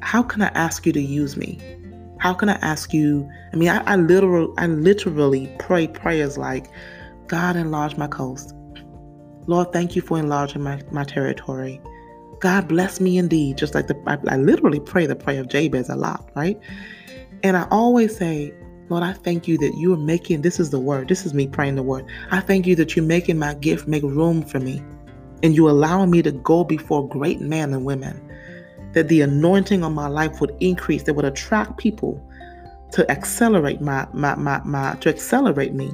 how 0.00 0.22
can 0.22 0.40
I 0.42 0.48
ask 0.48 0.86
you 0.86 0.92
to 0.92 1.00
use 1.00 1.36
me? 1.36 1.58
How 2.18 2.32
can 2.32 2.48
I 2.48 2.54
ask 2.54 2.92
you? 2.92 3.28
I 3.52 3.56
mean, 3.56 3.68
I, 3.68 3.82
I 3.84 3.96
literally, 3.96 4.52
I 4.56 4.66
literally 4.66 5.54
pray 5.58 5.86
prayers 5.86 6.38
like, 6.38 6.70
God, 7.26 7.56
enlarge 7.56 7.96
my 7.96 8.08
coast. 8.08 8.54
Lord, 9.46 9.72
thank 9.72 9.94
you 9.94 10.02
for 10.02 10.18
enlarging 10.18 10.62
my, 10.62 10.80
my 10.90 11.04
territory. 11.04 11.80
God 12.40 12.66
bless 12.68 13.00
me 13.00 13.18
indeed. 13.18 13.58
Just 13.58 13.74
like 13.74 13.88
the, 13.88 13.96
I, 14.06 14.16
I 14.34 14.36
literally 14.36 14.80
pray 14.80 15.06
the 15.06 15.16
prayer 15.16 15.40
of 15.40 15.48
Jabez 15.48 15.90
a 15.90 15.96
lot, 15.96 16.30
right? 16.34 16.58
And 17.42 17.56
I 17.56 17.66
always 17.70 18.16
say, 18.16 18.54
Lord, 18.88 19.02
I 19.02 19.12
thank 19.12 19.46
you 19.46 19.58
that 19.58 19.74
you 19.76 19.92
are 19.92 19.98
making, 19.98 20.42
this 20.42 20.58
is 20.58 20.70
the 20.70 20.80
word, 20.80 21.08
this 21.08 21.26
is 21.26 21.34
me 21.34 21.46
praying 21.46 21.76
the 21.76 21.82
word. 21.82 22.06
I 22.30 22.40
thank 22.40 22.66
you 22.66 22.74
that 22.76 22.96
you're 22.96 23.04
making 23.04 23.38
my 23.38 23.52
gift 23.54 23.86
make 23.86 24.02
room 24.02 24.42
for 24.42 24.60
me. 24.60 24.82
And 25.42 25.54
you 25.54 25.68
allowing 25.68 26.10
me 26.10 26.22
to 26.22 26.32
go 26.32 26.64
before 26.64 27.08
great 27.08 27.40
men 27.40 27.72
and 27.72 27.84
women 27.84 28.20
that 28.92 29.08
the 29.08 29.20
anointing 29.20 29.84
on 29.84 29.94
my 29.94 30.08
life 30.08 30.40
would 30.40 30.56
increase, 30.60 31.04
that 31.04 31.14
would 31.14 31.24
attract 31.24 31.76
people 31.76 32.24
to 32.92 33.08
accelerate 33.10 33.80
my 33.80 34.06
my 34.12 34.34
my, 34.34 34.60
my 34.64 34.94
to 34.96 35.08
accelerate 35.08 35.74
me. 35.74 35.92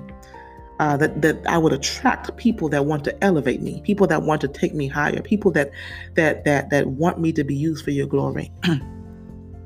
Uh, 0.80 0.96
that 0.96 1.22
that 1.22 1.38
I 1.46 1.56
would 1.56 1.72
attract 1.72 2.36
people 2.36 2.68
that 2.70 2.84
want 2.86 3.04
to 3.04 3.24
elevate 3.24 3.62
me, 3.62 3.80
people 3.82 4.08
that 4.08 4.22
want 4.22 4.40
to 4.40 4.48
take 4.48 4.74
me 4.74 4.88
higher, 4.88 5.22
people 5.22 5.52
that 5.52 5.70
that 6.14 6.44
that 6.44 6.70
that 6.70 6.86
want 6.88 7.20
me 7.20 7.32
to 7.32 7.44
be 7.44 7.54
used 7.54 7.84
for 7.84 7.92
your 7.92 8.08
glory. 8.08 8.50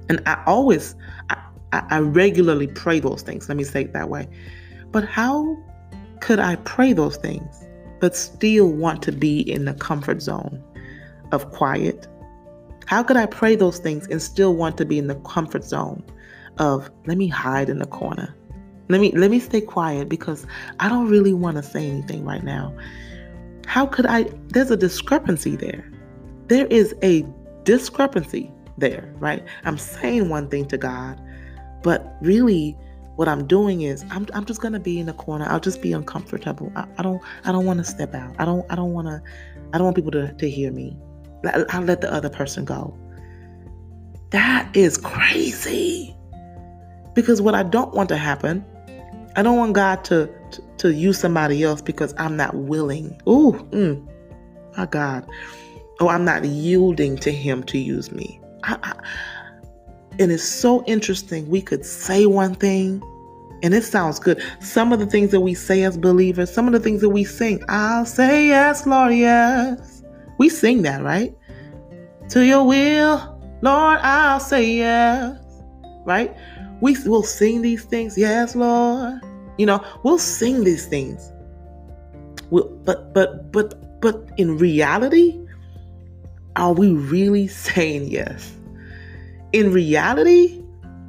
and 0.08 0.22
I 0.26 0.42
always, 0.46 0.94
I, 1.30 1.38
I 1.72 1.98
regularly 2.00 2.66
pray 2.66 3.00
those 3.00 3.22
things. 3.22 3.48
Let 3.48 3.56
me 3.56 3.64
say 3.64 3.82
it 3.82 3.92
that 3.92 4.08
way. 4.08 4.28
But 4.90 5.04
how 5.04 5.56
could 6.20 6.38
I 6.38 6.56
pray 6.56 6.92
those 6.92 7.16
things, 7.16 7.67
but 8.00 8.16
still 8.16 8.68
want 8.68 9.02
to 9.02 9.12
be 9.12 9.40
in 9.40 9.64
the 9.64 9.74
comfort 9.74 10.22
zone 10.22 10.62
of 11.32 11.50
quiet, 11.52 12.06
how 12.86 13.02
could 13.02 13.16
I 13.16 13.26
pray 13.26 13.54
those 13.54 13.78
things 13.78 14.06
and 14.06 14.22
still 14.22 14.54
want 14.54 14.78
to 14.78 14.84
be 14.84 14.98
in 14.98 15.08
the 15.08 15.16
comfort 15.16 15.64
zone 15.64 16.02
of 16.58 16.90
let 17.06 17.18
me 17.18 17.28
hide 17.28 17.68
in 17.68 17.78
the 17.78 17.86
corner? 17.86 18.34
Let 18.88 19.00
me 19.00 19.12
let 19.12 19.30
me 19.30 19.38
stay 19.38 19.60
quiet 19.60 20.08
because 20.08 20.46
I 20.80 20.88
don't 20.88 21.08
really 21.08 21.34
want 21.34 21.58
to 21.58 21.62
say 21.62 21.86
anything 21.86 22.24
right 22.24 22.42
now. 22.42 22.74
How 23.66 23.84
could 23.84 24.06
I 24.06 24.24
there's 24.48 24.70
a 24.70 24.76
discrepancy 24.76 25.56
there. 25.56 25.84
There 26.46 26.66
is 26.68 26.94
a 27.02 27.26
discrepancy 27.64 28.50
there, 28.78 29.12
right? 29.18 29.44
I'm 29.64 29.76
saying 29.76 30.30
one 30.30 30.48
thing 30.48 30.66
to 30.68 30.78
God, 30.78 31.20
but 31.82 32.16
really 32.22 32.74
what 33.18 33.26
I'm 33.26 33.48
doing 33.48 33.82
is 33.82 34.04
I'm, 34.10 34.28
I'm 34.32 34.44
just 34.44 34.60
gonna 34.60 34.78
be 34.78 35.00
in 35.00 35.06
the 35.06 35.12
corner. 35.12 35.44
I'll 35.48 35.58
just 35.58 35.82
be 35.82 35.92
uncomfortable. 35.92 36.70
I, 36.76 36.86
I 36.98 37.02
don't 37.02 37.20
I 37.44 37.50
don't 37.50 37.66
want 37.66 37.80
to 37.80 37.84
step 37.84 38.14
out. 38.14 38.32
I 38.38 38.44
don't 38.44 38.64
I 38.70 38.76
don't 38.76 38.92
want 38.92 39.08
to 39.08 39.20
I 39.72 39.78
don't 39.78 39.86
want 39.86 39.96
people 39.96 40.12
to, 40.12 40.32
to 40.32 40.48
hear 40.48 40.70
me. 40.70 40.96
I'll 41.70 41.82
let 41.82 42.00
the 42.00 42.12
other 42.12 42.30
person 42.30 42.64
go. 42.64 42.96
That 44.30 44.70
is 44.76 44.96
crazy. 44.96 46.16
Because 47.16 47.42
what 47.42 47.56
I 47.56 47.64
don't 47.64 47.92
want 47.92 48.08
to 48.10 48.16
happen, 48.16 48.64
I 49.34 49.42
don't 49.42 49.56
want 49.56 49.72
God 49.72 50.04
to 50.04 50.32
to, 50.52 50.62
to 50.76 50.94
use 50.94 51.18
somebody 51.18 51.64
else 51.64 51.82
because 51.82 52.14
I'm 52.18 52.36
not 52.36 52.54
willing. 52.54 53.20
Ooh, 53.28 53.52
mm, 53.72 54.08
my 54.76 54.86
God. 54.86 55.28
Oh, 55.98 56.08
I'm 56.08 56.24
not 56.24 56.44
yielding 56.44 57.16
to 57.16 57.32
Him 57.32 57.64
to 57.64 57.78
use 57.78 58.12
me. 58.12 58.40
I, 58.62 58.78
I, 58.80 58.94
and 60.18 60.32
it's 60.32 60.42
so 60.42 60.84
interesting. 60.84 61.48
We 61.48 61.62
could 61.62 61.84
say 61.84 62.26
one 62.26 62.54
thing 62.54 63.02
and 63.62 63.74
it 63.74 63.84
sounds 63.84 64.18
good. 64.18 64.42
Some 64.60 64.92
of 64.92 64.98
the 64.98 65.06
things 65.06 65.30
that 65.32 65.40
we 65.40 65.54
say 65.54 65.82
as 65.82 65.96
believers, 65.96 66.52
some 66.52 66.66
of 66.66 66.72
the 66.72 66.80
things 66.80 67.00
that 67.00 67.10
we 67.10 67.24
sing, 67.24 67.62
I'll 67.68 68.06
say 68.06 68.46
yes, 68.46 68.86
Lord, 68.86 69.14
yes. 69.14 70.02
We 70.38 70.48
sing 70.48 70.82
that, 70.82 71.02
right? 71.02 71.36
To 72.30 72.44
your 72.44 72.64
will, 72.66 73.40
Lord, 73.62 73.98
I'll 74.02 74.40
say 74.40 74.76
yes. 74.76 75.36
Right? 76.04 76.34
We 76.80 76.96
will 77.04 77.24
sing 77.24 77.62
these 77.62 77.84
things, 77.84 78.16
yes, 78.16 78.54
Lord. 78.54 79.20
You 79.58 79.66
know, 79.66 79.84
we'll 80.04 80.18
sing 80.18 80.62
these 80.62 80.86
things. 80.86 81.32
We'll, 82.50 82.68
but 82.84 83.12
but 83.12 83.50
but 83.50 84.00
but 84.00 84.30
in 84.36 84.56
reality, 84.56 85.38
are 86.54 86.72
we 86.72 86.92
really 86.92 87.48
saying 87.48 88.04
yes? 88.08 88.52
In 89.52 89.72
reality, 89.72 90.62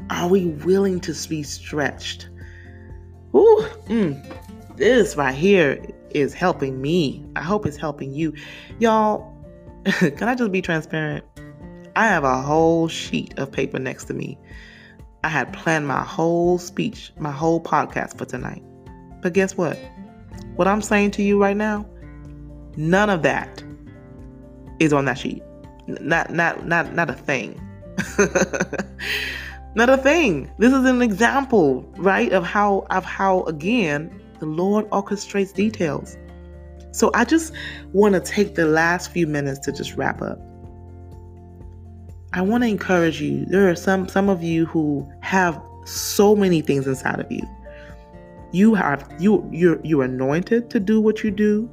are 0.10 0.30
we 0.30 0.48
willing 0.48 1.02
to 1.02 1.28
be 1.28 1.44
stretched? 1.44 2.30
Ooh, 3.36 3.68
mm, 3.88 4.78
this 4.78 5.18
right 5.18 5.36
here 5.36 5.86
is 6.12 6.34
helping 6.34 6.82
me. 6.82 7.26
I 7.36 7.42
hope 7.42 7.66
it's 7.66 7.76
helping 7.76 8.14
you. 8.14 8.34
Y'all, 8.80 9.36
can 9.86 10.24
I 10.24 10.36
just 10.36 10.54
be 10.54 10.62
transparent? 10.62 11.26
I 11.98 12.08
have 12.08 12.24
a 12.24 12.42
whole 12.42 12.88
sheet 12.88 13.38
of 13.38 13.52
paper 13.52 13.78
next 13.78 14.06
to 14.06 14.14
me. 14.14 14.38
I 15.24 15.28
had 15.28 15.52
planned 15.52 15.88
my 15.88 16.02
whole 16.02 16.58
speech, 16.60 17.12
my 17.18 17.32
whole 17.32 17.62
podcast 17.62 18.18
for 18.18 18.24
tonight. 18.24 18.64
But 19.22 19.34
guess 19.34 19.58
what? 19.58 19.78
What 20.56 20.68
I'm 20.68 20.82
saying 20.82 21.12
to 21.12 21.24
you 21.24 21.42
right 21.42 21.58
now, 21.58 21.86
none 22.78 23.10
of 23.10 23.22
that 23.24 23.62
is 24.80 24.94
on 24.94 25.06
that 25.06 25.18
sheet. 25.18 25.44
Not 25.88 26.32
not 26.32 26.66
not 26.66 26.94
not 26.94 27.10
a 27.10 27.14
thing. 27.14 27.60
not 29.76 29.90
a 29.90 29.98
thing. 29.98 30.52
This 30.58 30.74
is 30.74 30.86
an 30.86 31.02
example, 31.02 31.82
right, 31.98 32.32
of 32.32 32.44
how 32.44 32.86
of 32.90 33.06
how 33.06 33.44
again 33.44 34.22
the 34.40 34.46
Lord 34.46 34.90
orchestrates 34.90 35.54
details. 35.54 36.18
So 36.92 37.12
I 37.14 37.26
just 37.26 37.54
want 37.94 38.16
to 38.16 38.22
take 38.22 38.56
the 38.56 38.66
last 38.66 39.12
few 39.12 39.28
minutes 39.28 39.60
to 39.60 39.72
just 39.72 39.96
wrap 39.96 40.22
up. 40.22 40.40
I 42.34 42.42
want 42.42 42.64
to 42.64 42.68
encourage 42.68 43.22
you. 43.22 43.46
There 43.46 43.70
are 43.70 43.76
some 43.76 44.08
some 44.08 44.30
of 44.30 44.44
you 44.44 44.66
who 44.66 45.08
have 45.22 45.62
so 45.86 46.36
many 46.36 46.62
things 46.62 46.88
inside 46.88 47.20
of 47.20 47.32
you. 47.32 47.42
You 48.52 48.74
have 48.76 49.08
you 49.20 49.48
you're 49.52 49.80
you're 49.84 50.04
anointed 50.04 50.70
to 50.72 50.80
do 50.80 51.00
what 51.02 51.24
you 51.24 51.32
do. 51.32 51.70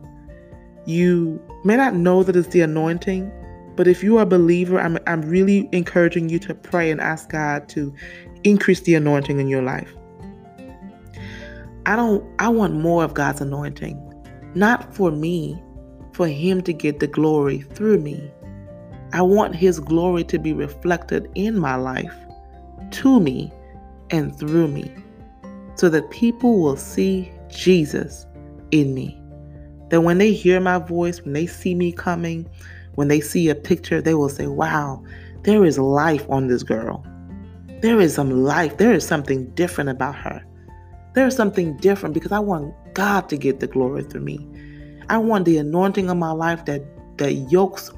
You 0.87 1.41
may 1.65 1.77
not 1.77 1.95
know 1.95 2.23
that 2.23 2.37
it's 2.37 2.49
the 2.49 2.61
anointing, 2.61 3.31
but 3.77 3.87
if 3.87 4.03
you 4.03 4.19
are 4.19 4.23
a 4.23 4.27
believer, 4.27 4.81
I'm, 4.81 4.99
I'm 5.07 5.23
really 5.23 5.69
encouraging 5.73 6.29
you 6.29 6.39
to 6.41 6.55
pray 6.55 6.91
and 6.91 7.01
ask 7.01 7.31
God 7.31 7.69
to 7.71 7.95
increase 8.45 8.81
the 8.81 8.95
anointing 8.95 9.39
in 9.39 9.49
your 9.49 9.63
life. 9.63 9.95
I 11.85 11.95
don't 11.95 12.25
I 12.41 12.49
want 12.49 12.75
more 12.75 13.05
of 13.05 13.15
God's 13.15 13.41
anointing. 13.41 14.03
Not 14.55 14.95
for 14.95 15.11
me, 15.13 15.63
for 16.15 16.27
him 16.27 16.63
to 16.63 16.73
get 16.73 16.99
the 16.99 17.07
glory 17.07 17.61
through 17.61 17.99
me. 17.99 18.31
I 19.13 19.23
want 19.23 19.55
his 19.55 19.79
glory 19.79 20.25
to 20.25 20.39
be 20.39 20.53
reflected 20.53 21.31
in 21.35 21.59
my 21.59 21.77
life, 21.77 22.15
to 22.91 23.21
me, 23.21 23.53
and 24.11 24.37
through 24.37 24.69
me, 24.69 24.91
so 25.77 25.89
that 25.91 26.11
people 26.11 26.61
will 26.61 26.77
see 26.77 27.31
Jesus 27.49 28.27
in 28.73 28.95
me. 28.95 29.21
That 29.91 30.01
when 30.01 30.19
they 30.19 30.33
hear 30.33 30.59
my 30.61 30.79
voice, 30.79 31.23
when 31.23 31.35
they 31.35 31.47
see 31.47 31.75
me 31.75 31.93
coming, 31.93 32.49
when 32.97 33.09
they 33.09 33.21
see 33.21 33.49
a 33.49 33.55
picture, 33.55 34.03
they 34.03 34.15
will 34.15 34.29
say, 34.29 34.47
Wow, 34.47 35.03
there 35.43 35.65
is 35.65 35.79
life 35.79 36.27
on 36.29 36.49
this 36.49 36.63
girl. 36.63 37.07
There 37.81 38.01
is 38.01 38.15
some 38.15 38.31
life. 38.31 38.79
There 38.79 38.93
is 38.93 39.07
something 39.07 39.47
different 39.51 39.91
about 39.91 40.17
her. 40.17 40.45
There 41.15 41.27
is 41.27 41.37
something 41.37 41.77
different 41.77 42.15
because 42.15 42.33
I 42.33 42.41
want 42.41 42.75
God 42.95 43.29
to 43.29 43.37
get 43.37 43.61
the 43.61 43.67
glory 43.67 44.03
through 44.03 44.23
me. 44.23 44.47
I 45.09 45.19
want 45.19 45.45
the 45.45 45.59
anointing 45.59 46.11
of 46.11 46.17
my 46.17 46.33
life 46.33 46.65
that 46.65 46.83
that 47.19 47.33
yokes, 47.33 47.91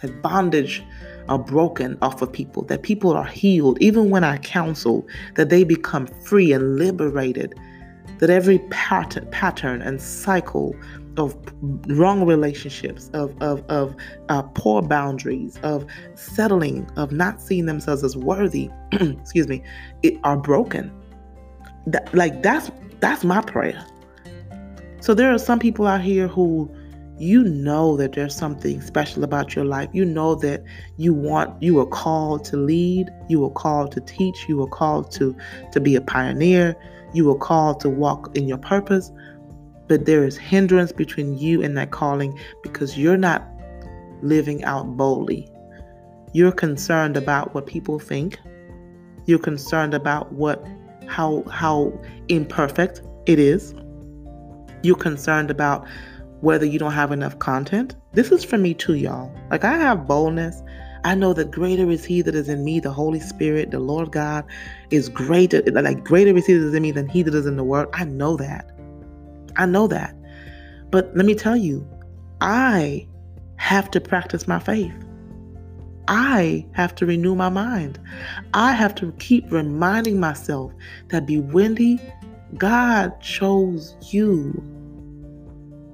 that 0.00 0.22
bondage 0.22 0.82
are 1.28 1.38
broken 1.38 1.98
off 2.02 2.22
of 2.22 2.32
people, 2.32 2.62
that 2.64 2.82
people 2.82 3.12
are 3.12 3.24
healed, 3.24 3.78
even 3.80 4.10
when 4.10 4.24
I 4.24 4.38
counsel, 4.38 5.06
that 5.34 5.48
they 5.48 5.64
become 5.64 6.06
free 6.06 6.52
and 6.52 6.78
liberated, 6.78 7.54
that 8.18 8.30
every 8.30 8.60
pattern, 8.70 9.28
pattern 9.30 9.82
and 9.82 10.00
cycle 10.00 10.74
of 11.18 11.36
wrong 11.88 12.24
relationships, 12.24 13.10
of 13.12 13.34
of 13.42 13.64
of 13.68 13.94
uh, 14.28 14.42
poor 14.54 14.82
boundaries, 14.82 15.58
of 15.62 15.86
settling, 16.14 16.88
of 16.96 17.12
not 17.12 17.40
seeing 17.40 17.66
themselves 17.66 18.04
as 18.04 18.16
worthy, 18.16 18.70
excuse 18.92 19.48
me, 19.48 19.62
it 20.02 20.18
are 20.24 20.36
broken. 20.36 20.92
That, 21.86 22.12
like 22.14 22.42
that's 22.42 22.70
that's 23.00 23.24
my 23.24 23.40
prayer. 23.40 23.84
So 25.00 25.14
there 25.14 25.32
are 25.32 25.38
some 25.38 25.58
people 25.58 25.86
out 25.86 26.00
here 26.00 26.26
who 26.26 26.70
you 27.18 27.44
know 27.44 27.96
that 27.96 28.12
there's 28.12 28.34
something 28.34 28.80
special 28.82 29.24
about 29.24 29.54
your 29.56 29.64
life. 29.64 29.88
You 29.92 30.04
know 30.04 30.34
that 30.36 30.62
you 30.96 31.14
want 31.14 31.62
you 31.62 31.74
were 31.74 31.86
called 31.86 32.44
to 32.46 32.56
lead, 32.56 33.10
you 33.28 33.40
were 33.40 33.50
called 33.50 33.92
to 33.92 34.00
teach, 34.00 34.46
you 34.48 34.56
were 34.56 34.68
called 34.68 35.10
to 35.12 35.36
to 35.72 35.80
be 35.80 35.94
a 35.94 36.00
pioneer, 36.00 36.76
you 37.12 37.24
were 37.24 37.38
called 37.38 37.80
to 37.80 37.88
walk 37.88 38.36
in 38.36 38.48
your 38.48 38.58
purpose 38.58 39.12
but 39.88 40.06
there 40.06 40.24
is 40.24 40.36
hindrance 40.36 40.92
between 40.92 41.38
you 41.38 41.62
and 41.62 41.76
that 41.76 41.90
calling 41.90 42.38
because 42.62 42.98
you're 42.98 43.16
not 43.16 43.46
living 44.22 44.64
out 44.64 44.96
boldly. 44.96 45.48
You're 46.32 46.52
concerned 46.52 47.16
about 47.16 47.54
what 47.54 47.66
people 47.66 47.98
think. 47.98 48.38
You're 49.26 49.38
concerned 49.38 49.94
about 49.94 50.32
what 50.32 50.66
how 51.06 51.44
how 51.50 51.98
imperfect 52.28 53.02
it 53.26 53.38
is. 53.38 53.74
You're 54.82 54.96
concerned 54.96 55.50
about 55.50 55.86
whether 56.40 56.66
you 56.66 56.78
don't 56.78 56.92
have 56.92 57.12
enough 57.12 57.38
content. 57.38 57.96
This 58.12 58.30
is 58.30 58.44
for 58.44 58.58
me 58.58 58.74
too, 58.74 58.94
y'all. 58.94 59.34
Like 59.50 59.64
I 59.64 59.76
have 59.76 60.06
boldness. 60.06 60.62
I 61.04 61.14
know 61.14 61.32
that 61.34 61.52
greater 61.52 61.88
is 61.90 62.04
He 62.04 62.20
that 62.22 62.34
is 62.34 62.48
in 62.48 62.64
me, 62.64 62.80
the 62.80 62.90
Holy 62.90 63.20
Spirit, 63.20 63.70
the 63.70 63.78
Lord 63.78 64.10
God 64.10 64.44
is 64.90 65.08
greater. 65.08 65.62
Like 65.62 66.04
greater 66.04 66.36
is 66.36 66.46
He 66.46 66.54
that 66.54 66.66
is 66.66 66.74
in 66.74 66.82
me 66.82 66.90
than 66.90 67.08
He 67.08 67.22
that 67.22 67.34
is 67.34 67.46
in 67.46 67.56
the 67.56 67.64
world. 67.64 67.88
I 67.92 68.04
know 68.04 68.36
that. 68.36 68.75
I 69.56 69.66
know 69.66 69.86
that. 69.88 70.14
But 70.90 71.16
let 71.16 71.26
me 71.26 71.34
tell 71.34 71.56
you, 71.56 71.86
I 72.40 73.06
have 73.56 73.90
to 73.92 74.00
practice 74.00 74.46
my 74.46 74.58
faith. 74.58 74.92
I 76.08 76.66
have 76.72 76.94
to 76.96 77.06
renew 77.06 77.34
my 77.34 77.48
mind. 77.48 77.98
I 78.54 78.72
have 78.72 78.94
to 78.96 79.12
keep 79.18 79.50
reminding 79.50 80.20
myself 80.20 80.72
that 81.08 81.26
Bewindi, 81.26 82.00
God 82.56 83.20
chose 83.20 83.96
you. 84.12 84.62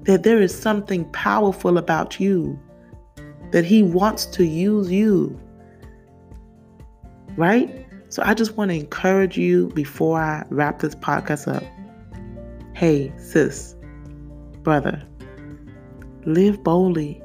That 0.03 0.23
there 0.23 0.41
is 0.41 0.57
something 0.57 1.05
powerful 1.11 1.77
about 1.77 2.19
you. 2.19 2.59
That 3.51 3.65
He 3.65 3.81
wants 3.81 4.25
to 4.27 4.45
use 4.45 4.91
you. 4.91 5.39
Right? 7.35 7.87
So 8.09 8.21
I 8.23 8.35
just 8.35 8.55
want 8.57 8.69
to 8.69 8.75
encourage 8.75 9.37
you 9.37 9.69
before 9.69 10.19
I 10.19 10.45
wrap 10.51 10.79
this 10.79 10.93
podcast 10.93 11.51
up. 11.51 11.63
Hey, 12.83 13.13
sis, 13.17 13.77
brother, 14.61 15.01
live 16.25 16.61
boldly. 16.65 17.23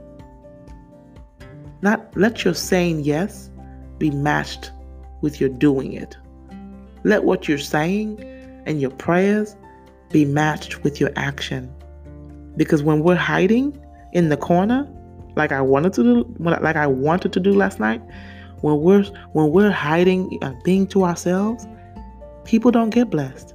Not 1.82 2.16
let 2.16 2.44
your 2.44 2.54
saying 2.54 3.00
yes 3.00 3.50
be 3.98 4.12
matched 4.12 4.70
with 5.20 5.40
your 5.40 5.48
doing 5.48 5.94
it. 5.94 6.16
Let 7.02 7.24
what 7.24 7.48
you're 7.48 7.58
saying 7.58 8.22
and 8.66 8.80
your 8.80 8.92
prayers 8.92 9.56
be 10.12 10.24
matched 10.24 10.84
with 10.84 11.00
your 11.00 11.10
action. 11.16 11.74
Because 12.56 12.84
when 12.84 13.02
we're 13.02 13.16
hiding 13.16 13.76
in 14.12 14.28
the 14.28 14.36
corner, 14.36 14.88
like 15.34 15.50
I 15.50 15.60
wanted 15.60 15.92
to 15.94 16.04
do, 16.04 16.36
like 16.38 16.76
I 16.76 16.86
wanted 16.86 17.32
to 17.32 17.40
do 17.40 17.52
last 17.52 17.80
night, 17.80 18.00
when 18.60 18.78
we're 18.78 19.02
when 19.32 19.50
we're 19.50 19.72
hiding, 19.72 20.38
uh, 20.40 20.52
being 20.62 20.86
to 20.86 21.02
ourselves, 21.02 21.66
people 22.44 22.70
don't 22.70 22.90
get 22.90 23.10
blessed 23.10 23.54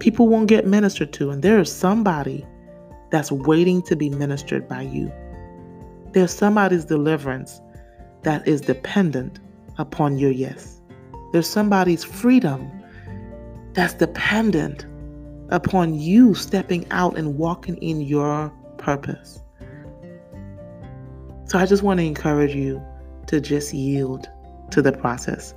people 0.00 0.28
won't 0.28 0.48
get 0.48 0.66
ministered 0.66 1.12
to. 1.14 1.30
And 1.30 1.42
there 1.42 1.60
is 1.60 1.72
somebody 1.72 2.44
that's 3.10 3.30
waiting 3.30 3.82
to 3.82 3.94
be 3.94 4.10
ministered 4.10 4.68
by 4.68 4.82
you. 4.82 5.12
There's 6.12 6.34
somebody's 6.34 6.84
deliverance 6.84 7.60
that 8.22 8.46
is 8.46 8.60
dependent 8.60 9.38
upon 9.78 10.18
your 10.18 10.30
yes. 10.30 10.80
There's 11.32 11.48
somebody's 11.48 12.02
freedom 12.02 12.70
that's 13.74 13.94
dependent 13.94 14.86
upon 15.50 15.94
you 15.94 16.34
stepping 16.34 16.90
out 16.90 17.16
and 17.16 17.36
walking 17.36 17.76
in 17.76 18.00
your 18.00 18.52
purpose. 18.78 19.40
So 21.44 21.58
I 21.58 21.66
just 21.66 21.82
want 21.82 21.98
to 21.98 22.06
encourage 22.06 22.54
you 22.54 22.82
to 23.26 23.40
just 23.40 23.72
yield 23.72 24.28
to 24.70 24.82
the 24.82 24.92
process. 24.92 25.54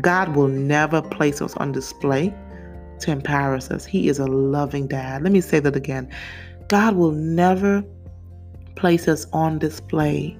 God 0.00 0.34
will 0.34 0.48
never 0.48 1.02
place 1.02 1.42
us 1.42 1.54
on 1.56 1.72
display 1.72 2.34
to 3.00 3.10
embarrass 3.10 3.70
us. 3.70 3.84
He 3.84 4.08
is 4.08 4.18
a 4.18 4.26
loving 4.26 4.86
dad. 4.86 5.22
Let 5.22 5.32
me 5.32 5.40
say 5.40 5.60
that 5.60 5.76
again. 5.76 6.08
God 6.68 6.96
will 6.96 7.12
never 7.12 7.84
place 8.76 9.08
us 9.08 9.26
on 9.32 9.58
display 9.58 10.38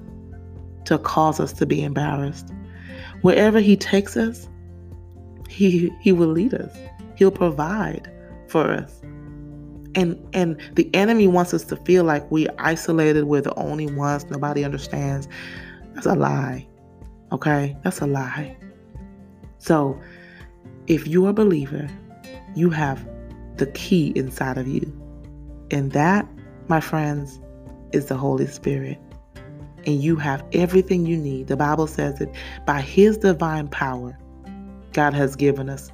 to 0.84 0.98
cause 0.98 1.40
us 1.40 1.52
to 1.54 1.66
be 1.66 1.82
embarrassed. 1.82 2.48
Wherever 3.22 3.60
He 3.60 3.76
takes 3.76 4.16
us, 4.16 4.48
He, 5.48 5.90
he 6.00 6.12
will 6.12 6.28
lead 6.28 6.54
us. 6.54 6.76
He'll 7.16 7.30
provide 7.30 8.10
for 8.48 8.70
us. 8.70 9.00
And 9.96 10.16
and 10.32 10.56
the 10.74 10.88
enemy 10.94 11.26
wants 11.26 11.52
us 11.52 11.64
to 11.64 11.76
feel 11.76 12.04
like 12.04 12.30
we're 12.30 12.52
isolated, 12.58 13.24
we're 13.24 13.40
the 13.40 13.54
only 13.58 13.88
ones, 13.88 14.24
nobody 14.30 14.64
understands. 14.64 15.28
That's 15.94 16.06
a 16.06 16.14
lie. 16.14 16.66
Okay? 17.32 17.76
That's 17.82 18.00
a 18.00 18.06
lie. 18.06 18.56
So 19.58 20.00
if 20.86 21.06
you're 21.06 21.30
a 21.30 21.32
believer, 21.32 21.88
you 22.54 22.70
have 22.70 23.06
the 23.56 23.66
key 23.66 24.12
inside 24.16 24.58
of 24.58 24.66
you. 24.66 24.92
And 25.70 25.92
that, 25.92 26.26
my 26.68 26.80
friends, 26.80 27.40
is 27.92 28.06
the 28.06 28.16
Holy 28.16 28.46
Spirit. 28.46 28.98
And 29.86 30.02
you 30.02 30.16
have 30.16 30.44
everything 30.52 31.06
you 31.06 31.16
need. 31.16 31.46
The 31.46 31.56
Bible 31.56 31.86
says 31.86 32.18
that 32.18 32.34
by 32.66 32.80
His 32.80 33.16
divine 33.18 33.68
power, 33.68 34.18
God 34.92 35.14
has 35.14 35.36
given 35.36 35.70
us 35.70 35.90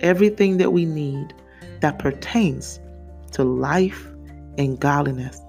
everything 0.00 0.56
that 0.58 0.72
we 0.72 0.84
need 0.84 1.34
that 1.80 1.98
pertains 1.98 2.80
to 3.32 3.44
life 3.44 4.06
and 4.56 4.78
godliness. 4.78 5.40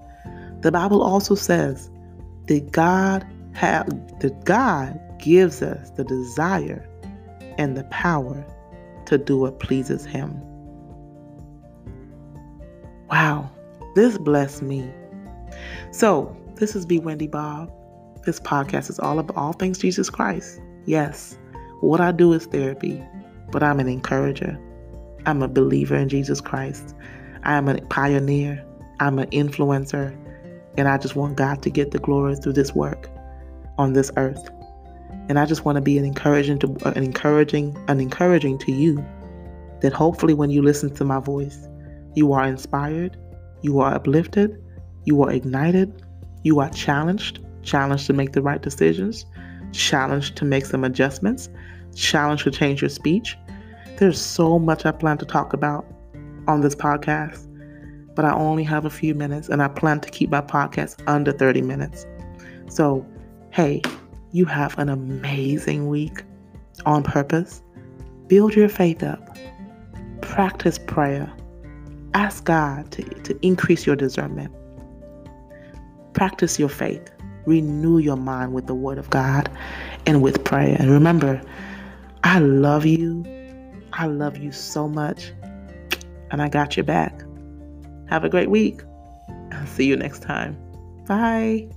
The 0.60 0.72
Bible 0.72 1.02
also 1.02 1.34
says 1.34 1.90
that 2.46 2.72
God 2.72 3.26
have 3.54 3.86
that 4.20 4.44
God 4.44 4.98
gives 5.18 5.62
us 5.62 5.90
the 5.90 6.04
desire 6.04 6.86
and 7.58 7.76
the 7.76 7.84
power 7.84 8.44
to 9.06 9.18
do 9.18 9.38
what 9.38 9.60
pleases 9.60 10.04
him. 10.04 10.40
Wow, 13.10 13.50
this 13.94 14.18
blessed 14.18 14.60
me. 14.60 14.92
So, 15.92 16.36
this 16.56 16.76
is 16.76 16.84
Bewindi 16.84 17.30
Bobb. 17.30 17.72
This 18.26 18.38
podcast 18.38 18.90
is 18.90 18.98
all 18.98 19.18
about 19.18 19.34
all 19.34 19.54
things 19.54 19.78
Jesus 19.78 20.10
Christ. 20.10 20.60
Yes, 20.84 21.38
what 21.80 22.02
I 22.02 22.12
do 22.12 22.34
is 22.34 22.44
therapy, 22.44 23.02
but 23.50 23.62
I'm 23.62 23.80
an 23.80 23.88
encourager. 23.88 24.58
I'm 25.24 25.42
a 25.42 25.48
believer 25.48 25.96
in 25.96 26.10
Jesus 26.10 26.42
Christ. 26.42 26.94
I'm 27.44 27.66
a 27.66 27.80
pioneer. 27.86 28.62
I'm 29.00 29.18
an 29.18 29.30
influencer. 29.30 30.14
And 30.76 30.86
I 30.86 30.98
just 30.98 31.16
want 31.16 31.36
God 31.36 31.62
to 31.62 31.70
get 31.70 31.92
the 31.92 31.98
glory 31.98 32.36
through 32.36 32.52
this 32.52 32.74
work 32.74 33.08
on 33.78 33.94
this 33.94 34.10
earth. 34.18 34.50
And 35.30 35.38
I 35.38 35.46
just 35.46 35.64
want 35.64 35.76
to 35.76 35.82
be 35.82 35.96
an 35.96 36.04
encouraging 36.04 36.58
to 36.58 36.76
uh, 36.84 36.92
an 36.94 37.04
encouraging 37.04 37.74
an 37.88 38.00
encouraging 38.00 38.58
to 38.58 38.72
you 38.72 39.02
that 39.80 39.94
hopefully 39.94 40.34
when 40.34 40.50
you 40.50 40.60
listen 40.60 40.92
to 40.96 41.04
my 41.06 41.20
voice, 41.20 41.68
you 42.14 42.32
are 42.32 42.46
inspired, 42.46 43.16
you 43.62 43.80
are 43.80 43.94
uplifted, 43.94 44.62
you 45.04 45.22
are 45.22 45.30
ignited, 45.30 46.02
you 46.42 46.60
are 46.60 46.70
challenged, 46.70 47.44
challenged 47.62 48.06
to 48.06 48.12
make 48.12 48.32
the 48.32 48.42
right 48.42 48.62
decisions, 48.62 49.26
challenged 49.72 50.36
to 50.36 50.44
make 50.44 50.66
some 50.66 50.84
adjustments, 50.84 51.48
challenged 51.94 52.44
to 52.44 52.50
change 52.50 52.80
your 52.82 52.88
speech, 52.88 53.36
there's 53.98 54.20
so 54.20 54.60
much 54.60 54.86
I 54.86 54.92
plan 54.92 55.18
to 55.18 55.26
talk 55.26 55.52
about 55.52 55.84
on 56.46 56.60
this 56.60 56.76
podcast, 56.76 57.48
but 58.14 58.24
I 58.24 58.32
only 58.32 58.62
have 58.62 58.84
a 58.84 58.90
few 58.90 59.12
minutes 59.12 59.48
and 59.48 59.60
I 59.60 59.66
plan 59.66 59.98
to 60.00 60.08
keep 60.08 60.30
my 60.30 60.40
podcast 60.40 61.02
under 61.08 61.32
30 61.32 61.62
minutes. 61.62 62.06
So, 62.68 63.04
hey, 63.50 63.82
you 64.30 64.44
have 64.44 64.78
an 64.78 64.88
amazing 64.88 65.88
week 65.88 66.22
on 66.86 67.02
purpose. 67.02 67.60
Build 68.28 68.54
your 68.54 68.68
faith 68.68 69.02
up, 69.02 69.36
practice 70.20 70.78
prayer, 70.78 71.32
ask 72.14 72.44
God 72.44 72.90
to, 72.92 73.02
to 73.02 73.38
increase 73.46 73.86
your 73.86 73.96
discernment, 73.96 74.54
practice 76.14 76.58
your 76.58 76.68
faith, 76.68 77.10
renew 77.46 77.98
your 77.98 78.16
mind 78.16 78.54
with 78.54 78.66
the 78.66 78.74
Word 78.74 78.98
of 78.98 79.10
God 79.10 79.50
and 80.06 80.22
with 80.22 80.44
prayer. 80.44 80.76
And 80.78 80.90
remember, 80.90 81.42
I 82.24 82.38
love 82.40 82.86
you 82.86 83.24
I 83.92 84.06
love 84.06 84.38
you 84.38 84.52
so 84.52 84.88
much, 84.88 85.32
and 86.30 86.42
I 86.42 86.48
got 86.48 86.76
your 86.76 86.84
back. 86.84 87.22
Have 88.08 88.24
a 88.24 88.28
great 88.28 88.50
week. 88.50 88.82
I'll 89.52 89.66
see 89.66 89.86
you 89.86 89.96
next 89.96 90.22
time. 90.22 90.56
Bye. 91.06 91.68